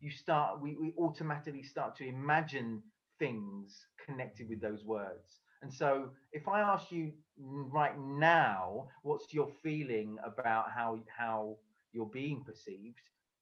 you 0.00 0.10
start 0.10 0.60
we, 0.60 0.76
we 0.76 0.92
automatically 0.98 1.62
start 1.62 1.96
to 1.96 2.06
imagine 2.06 2.82
things 3.18 3.86
connected 4.04 4.48
with 4.48 4.60
those 4.60 4.84
words. 4.84 5.40
And 5.62 5.72
so 5.72 6.10
if 6.32 6.48
I 6.48 6.60
ask 6.60 6.90
you 6.90 7.12
right 7.38 7.98
now, 7.98 8.88
what's 9.02 9.32
your 9.32 9.48
feeling 9.62 10.18
about 10.24 10.70
how 10.74 10.98
how 11.16 11.56
you're 11.92 12.06
being 12.06 12.42
perceived, 12.44 13.00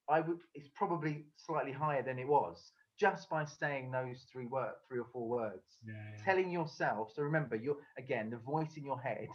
I 0.08 0.20
would 0.20 0.38
it's 0.54 0.68
probably 0.74 1.26
slightly 1.36 1.72
higher 1.72 2.02
than 2.02 2.18
it 2.18 2.28
was 2.28 2.72
just 2.98 3.28
by 3.28 3.44
saying 3.44 3.90
those 3.90 4.26
three 4.32 4.46
word 4.46 4.72
three 4.88 5.00
or 5.00 5.06
four 5.12 5.28
words. 5.28 5.78
Yeah, 5.86 5.94
yeah. 5.94 6.24
Telling 6.24 6.50
yourself. 6.50 7.12
So 7.14 7.22
remember, 7.22 7.56
you're 7.56 7.78
again 7.98 8.30
the 8.30 8.38
voice 8.38 8.76
in 8.76 8.84
your 8.84 9.00
head 9.00 9.28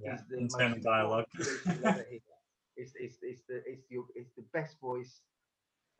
yeah. 0.00 0.14
is 0.14 0.22
the 0.28 0.38
internal 0.38 0.78
dialogue. 0.80 1.26
it's, 2.76 2.94
it's, 2.98 3.18
it's 3.22 3.42
the 3.48 3.62
it's 3.66 3.90
your 3.90 4.04
it's 4.14 4.32
the 4.36 4.44
best 4.52 4.80
voice 4.80 5.20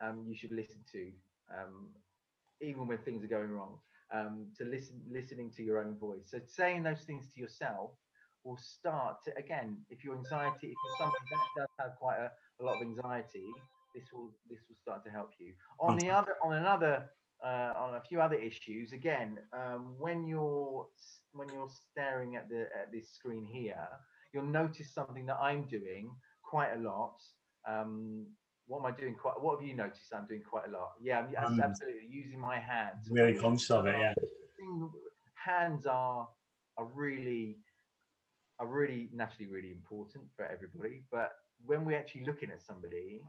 um, 0.03 0.25
you 0.27 0.35
should 0.35 0.51
listen 0.51 0.79
to, 0.91 1.11
um, 1.51 1.89
even 2.61 2.87
when 2.87 2.97
things 2.99 3.23
are 3.23 3.27
going 3.27 3.51
wrong. 3.51 3.79
Um, 4.13 4.47
to 4.59 4.65
listen 4.65 5.01
listening 5.09 5.49
to 5.57 5.63
your 5.63 5.79
own 5.79 5.95
voice. 5.97 6.25
So 6.25 6.39
saying 6.45 6.83
those 6.83 7.01
things 7.01 7.25
to 7.33 7.41
yourself 7.41 7.91
will 8.43 8.57
start 8.57 9.23
to 9.25 9.35
again, 9.37 9.77
if 9.89 10.03
your 10.03 10.15
anxiety, 10.15 10.67
if 10.67 10.77
you're 10.85 10.97
somebody 10.99 11.25
that 11.31 11.61
does 11.61 11.69
have 11.79 11.95
quite 11.99 12.17
a, 12.17 12.31
a 12.59 12.63
lot 12.63 12.75
of 12.75 12.81
anxiety, 12.81 13.47
this 13.93 14.05
will 14.13 14.31
this 14.49 14.59
will 14.67 14.75
start 14.81 15.03
to 15.05 15.11
help 15.11 15.31
you. 15.39 15.53
On 15.79 15.97
the 15.97 16.09
other 16.09 16.35
on 16.43 16.53
another 16.53 17.09
uh, 17.43 17.73
on 17.77 17.95
a 17.95 18.01
few 18.01 18.21
other 18.21 18.35
issues, 18.35 18.93
again, 18.93 19.37
um, 19.53 19.95
when 19.99 20.25
you're 20.25 20.87
when 21.33 21.49
you're 21.49 21.69
staring 21.91 22.35
at 22.35 22.49
the 22.49 22.67
at 22.79 22.91
this 22.91 23.11
screen 23.11 23.45
here, 23.45 23.87
you'll 24.33 24.45
notice 24.45 24.93
something 24.93 25.25
that 25.25 25.37
I'm 25.41 25.63
doing 25.67 26.11
quite 26.43 26.73
a 26.75 26.79
lot. 26.79 27.15
Um, 27.67 28.27
what 28.67 28.79
am 28.79 28.85
I 28.85 28.91
doing? 28.91 29.15
Quite. 29.15 29.41
What 29.41 29.59
have 29.59 29.67
you 29.67 29.75
noticed? 29.75 30.13
I'm 30.13 30.25
doing 30.27 30.43
quite 30.49 30.67
a 30.67 30.71
lot. 30.71 30.91
Yeah, 31.01 31.25
I'm 31.37 31.53
um, 31.53 31.61
absolutely 31.61 32.07
using 32.09 32.39
my 32.39 32.59
hands. 32.59 33.07
Really 33.09 33.37
conscious 33.37 33.71
of 33.71 33.87
it. 33.87 33.95
Yeah. 33.99 34.13
Hands 35.33 35.85
are 35.85 36.27
are 36.77 36.85
really 36.95 37.57
are 38.59 38.67
really 38.67 39.09
naturally 39.13 39.51
really 39.51 39.71
important 39.71 40.23
for 40.35 40.45
everybody. 40.45 41.03
But 41.11 41.31
when 41.65 41.85
we're 41.85 41.97
actually 41.97 42.25
looking 42.25 42.51
at 42.51 42.61
somebody, 42.61 43.21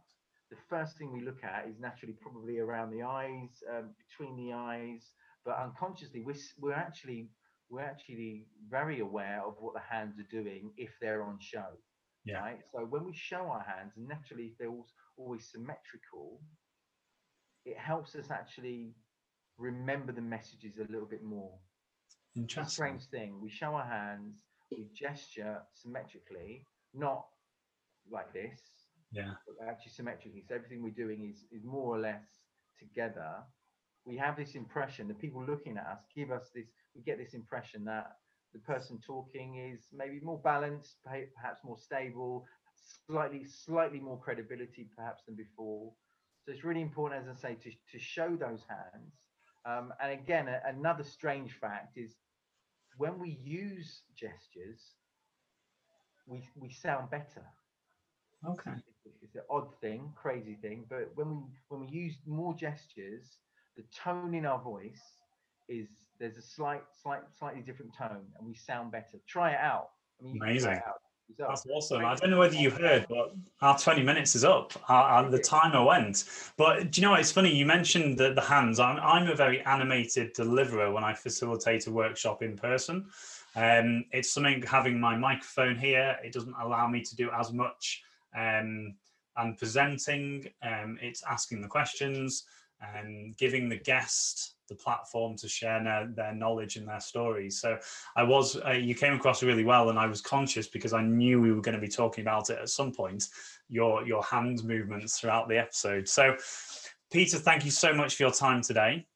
the 0.54 0.62
first 0.68 0.96
thing 0.96 1.12
we 1.12 1.24
look 1.24 1.42
at 1.42 1.66
is 1.68 1.78
naturally 1.80 2.14
probably 2.20 2.58
around 2.58 2.90
the 2.90 3.02
eyes, 3.02 3.62
um, 3.70 3.90
between 4.08 4.36
the 4.36 4.52
eyes, 4.52 5.10
but 5.44 5.58
unconsciously 5.58 6.22
we're, 6.24 6.34
we're 6.60 6.72
actually 6.74 7.28
we're 7.70 7.80
actually 7.80 8.46
very 8.68 9.00
aware 9.00 9.42
of 9.44 9.54
what 9.58 9.74
the 9.74 9.80
hands 9.80 10.18
are 10.18 10.28
doing 10.30 10.70
if 10.76 10.90
they're 11.00 11.22
on 11.24 11.38
show. 11.40 11.66
Yeah. 12.24 12.38
Right. 12.38 12.58
So 12.72 12.86
when 12.88 13.04
we 13.04 13.14
show 13.14 13.48
our 13.50 13.64
hands, 13.64 13.92
naturally 13.96 14.44
if 14.44 14.58
they're 14.58 14.72
always 15.16 15.50
symmetrical, 15.50 16.40
it 17.64 17.76
helps 17.76 18.14
us 18.14 18.30
actually 18.30 18.94
remember 19.58 20.12
the 20.12 20.20
messages 20.20 20.78
a 20.78 20.90
little 20.92 21.08
bit 21.08 21.22
more. 21.22 21.52
Interesting. 22.36 22.70
strange 22.70 23.04
thing. 23.10 23.40
We 23.40 23.50
show 23.50 23.74
our 23.74 23.86
hands, 23.86 24.42
we 24.70 24.86
gesture 24.94 25.62
symmetrically, 25.74 26.66
not 26.92 27.24
like 28.10 28.32
this, 28.32 28.60
yeah. 29.14 29.32
Actually 29.68 29.92
symmetrically 29.92 30.42
so 30.46 30.54
everything 30.54 30.82
we're 30.82 30.90
doing 30.90 31.30
is 31.30 31.44
is 31.52 31.64
more 31.64 31.96
or 31.96 31.98
less 31.98 32.26
together. 32.78 33.36
We 34.04 34.16
have 34.16 34.36
this 34.36 34.54
impression 34.54 35.08
the 35.08 35.14
people 35.14 35.44
looking 35.44 35.76
at 35.78 35.86
us 35.86 36.00
give 36.14 36.30
us 36.30 36.50
this 36.54 36.66
we 36.94 37.02
get 37.02 37.18
this 37.18 37.34
impression 37.34 37.84
that 37.84 38.16
the 38.52 38.58
person 38.60 39.00
talking 39.04 39.56
is 39.56 39.88
maybe 39.92 40.20
more 40.20 40.40
balanced 40.44 40.96
perhaps 41.04 41.64
more 41.64 41.78
stable 41.78 42.46
slightly 43.06 43.44
slightly 43.46 44.00
more 44.00 44.20
credibility 44.20 44.88
perhaps 44.96 45.22
than 45.26 45.36
before. 45.36 45.92
So 46.44 46.52
it's 46.52 46.64
really 46.64 46.82
important 46.82 47.26
as 47.26 47.36
i 47.36 47.48
say 47.48 47.54
to, 47.62 47.70
to 47.92 47.98
show 47.98 48.36
those 48.36 48.62
hands. 48.68 49.14
Um, 49.64 49.92
and 50.02 50.12
again 50.12 50.48
a, 50.48 50.60
another 50.66 51.04
strange 51.04 51.52
fact 51.54 51.96
is 51.96 52.16
when 52.98 53.18
we 53.18 53.38
use 53.42 54.02
gestures 54.14 54.94
we 56.26 56.42
we 56.56 56.70
sound 56.70 57.10
better. 57.10 57.44
Okay. 58.46 58.72
It's 59.22 59.34
an 59.34 59.42
odd 59.50 59.68
thing, 59.80 60.12
crazy 60.14 60.56
thing, 60.60 60.84
but 60.88 61.10
when 61.14 61.30
we 61.30 61.36
when 61.68 61.80
we 61.80 61.88
use 61.88 62.16
more 62.26 62.54
gestures, 62.54 63.38
the 63.76 63.84
tone 63.94 64.34
in 64.34 64.46
our 64.46 64.60
voice 64.60 65.02
is 65.68 65.88
there's 66.18 66.36
a 66.36 66.42
slight, 66.42 66.82
slight, 67.02 67.22
slightly 67.36 67.60
different 67.60 67.94
tone, 67.96 68.26
and 68.38 68.46
we 68.46 68.54
sound 68.54 68.92
better. 68.92 69.18
Try 69.26 69.52
it 69.52 69.60
out. 69.60 69.90
I 70.20 70.24
mean, 70.24 70.36
Amazing. 70.40 70.80
That's 71.38 71.66
awesome. 71.66 72.04
I 72.04 72.14
don't 72.14 72.30
know 72.30 72.38
whether 72.38 72.54
you 72.54 72.70
heard, 72.70 73.06
but 73.08 73.34
our 73.62 73.78
20 73.78 74.02
minutes 74.02 74.36
is 74.36 74.44
up. 74.44 74.72
Our, 74.88 75.02
our, 75.02 75.30
the 75.30 75.38
timer 75.38 75.82
went. 75.82 76.24
But 76.56 76.90
do 76.90 77.00
you 77.00 77.06
know 77.06 77.12
what? 77.12 77.20
It's 77.20 77.32
funny. 77.32 77.52
You 77.54 77.64
mentioned 77.66 78.18
the, 78.18 78.34
the 78.34 78.42
hands. 78.42 78.78
I'm, 78.78 78.98
I'm 78.98 79.28
a 79.28 79.34
very 79.34 79.62
animated 79.62 80.34
deliverer 80.34 80.92
when 80.92 81.02
I 81.02 81.14
facilitate 81.14 81.86
a 81.86 81.90
workshop 81.90 82.42
in 82.42 82.56
person. 82.56 83.06
Um, 83.56 84.04
it's 84.12 84.32
something 84.32 84.62
having 84.62 85.00
my 85.00 85.16
microphone 85.16 85.76
here. 85.76 86.16
It 86.22 86.32
doesn't 86.32 86.54
allow 86.60 86.88
me 86.88 87.00
to 87.00 87.16
do 87.16 87.30
as 87.30 87.52
much 87.52 88.02
um, 88.36 88.94
and 89.36 89.58
presenting. 89.58 90.48
Um, 90.62 90.98
it's 91.00 91.22
asking 91.28 91.62
the 91.62 91.68
questions 91.68 92.44
and 92.80 93.36
giving 93.36 93.68
the 93.68 93.78
guest 93.78 94.56
the 94.68 94.74
platform 94.74 95.36
to 95.36 95.48
share 95.48 95.82
their, 95.82 96.08
their 96.14 96.34
knowledge 96.34 96.76
and 96.76 96.88
their 96.88 97.00
stories. 97.00 97.60
So 97.60 97.78
I 98.16 98.22
was, 98.22 98.56
uh, 98.64 98.72
you 98.72 98.94
came 98.94 99.14
across 99.14 99.42
really 99.42 99.64
well, 99.64 99.90
and 99.90 99.98
I 99.98 100.06
was 100.06 100.20
conscious 100.20 100.66
because 100.68 100.92
I 100.92 101.02
knew 101.02 101.40
we 101.40 101.52
were 101.52 101.60
going 101.60 101.74
to 101.74 101.80
be 101.80 101.88
talking 101.88 102.22
about 102.22 102.50
it 102.50 102.58
at 102.58 102.68
some 102.68 102.92
point. 102.92 103.28
Your 103.68 104.06
your 104.06 104.22
hand 104.22 104.62
movements 104.64 105.18
throughout 105.18 105.48
the 105.48 105.58
episode. 105.58 106.08
So, 106.08 106.36
Peter, 107.10 107.38
thank 107.38 107.64
you 107.64 107.70
so 107.70 107.94
much 107.94 108.16
for 108.16 108.24
your 108.24 108.32
time 108.32 108.62
today. 108.62 109.06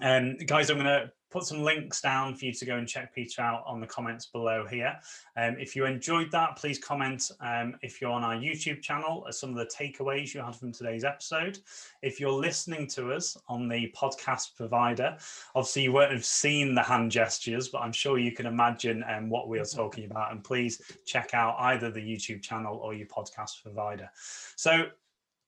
Um, 0.00 0.36
guys, 0.46 0.70
I'm 0.70 0.78
going 0.78 0.86
to 0.86 1.10
put 1.30 1.44
some 1.44 1.62
links 1.62 2.00
down 2.00 2.34
for 2.34 2.44
you 2.44 2.52
to 2.52 2.64
go 2.64 2.76
and 2.76 2.88
check 2.88 3.14
Peter 3.14 3.42
out 3.42 3.62
on 3.66 3.80
the 3.80 3.86
comments 3.86 4.26
below 4.26 4.66
here. 4.66 4.98
Um, 5.36 5.56
if 5.58 5.74
you 5.76 5.84
enjoyed 5.84 6.30
that, 6.32 6.56
please 6.56 6.78
comment 6.78 7.30
um, 7.40 7.76
if 7.82 8.00
you're 8.00 8.10
on 8.10 8.24
our 8.24 8.34
YouTube 8.34 8.82
channel 8.82 9.26
some 9.30 9.50
of 9.50 9.56
the 9.56 9.66
takeaways 9.66 10.34
you 10.34 10.40
had 10.40 10.56
from 10.56 10.72
today's 10.72 11.04
episode. 11.04 11.58
If 12.02 12.20
you're 12.20 12.32
listening 12.32 12.86
to 12.88 13.12
us 13.12 13.36
on 13.48 13.68
the 13.68 13.92
podcast 13.96 14.56
provider, 14.56 15.16
obviously 15.54 15.82
you 15.84 15.92
won't 15.92 16.12
have 16.12 16.24
seen 16.24 16.74
the 16.74 16.82
hand 16.82 17.10
gestures, 17.10 17.68
but 17.68 17.82
I'm 17.82 17.92
sure 17.92 18.18
you 18.18 18.32
can 18.32 18.46
imagine 18.46 19.04
um, 19.08 19.28
what 19.30 19.48
we 19.48 19.58
are 19.58 19.64
talking 19.64 20.04
about. 20.04 20.32
And 20.32 20.42
please 20.42 20.80
check 21.06 21.34
out 21.34 21.56
either 21.58 21.90
the 21.90 22.00
YouTube 22.00 22.42
channel 22.42 22.76
or 22.76 22.94
your 22.94 23.06
podcast 23.06 23.62
provider. 23.62 24.10
So 24.56 24.86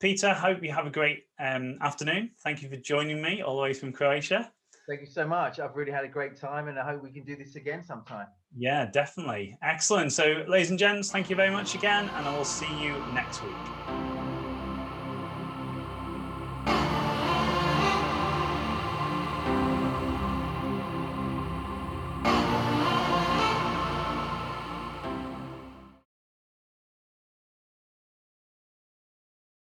Peter, 0.01 0.33
hope 0.33 0.63
you 0.63 0.73
have 0.73 0.87
a 0.87 0.91
great 0.91 1.25
um, 1.39 1.77
afternoon. 1.83 2.31
Thank 2.43 2.63
you 2.63 2.69
for 2.71 2.77
joining 2.77 3.21
me 3.21 3.43
all 3.43 3.57
the 3.57 3.63
way 3.63 3.75
from 3.75 3.93
Croatia. 3.93 4.51
Thank 4.91 5.03
you 5.03 5.07
so 5.07 5.25
much. 5.25 5.61
I've 5.61 5.77
really 5.77 5.93
had 5.93 6.03
a 6.03 6.09
great 6.09 6.37
time 6.37 6.67
and 6.67 6.77
I 6.77 6.85
hope 6.85 7.01
we 7.01 7.13
can 7.13 7.23
do 7.23 7.37
this 7.37 7.55
again 7.55 7.85
sometime. 7.85 8.27
Yeah, 8.59 8.87
definitely. 8.87 9.57
Excellent. 9.63 10.13
So, 10.13 10.45
ladies 10.49 10.71
and 10.71 10.79
gents, 10.81 11.13
thank 11.13 11.31
you 11.31 11.37
very 11.37 11.51
much 11.51 11.77
again, 11.77 12.11
and 12.17 12.27
I 12.27 12.37
will 12.37 12.45
see 12.45 12.67
you 12.83 12.97
next 13.15 13.41
week. 13.45 14.10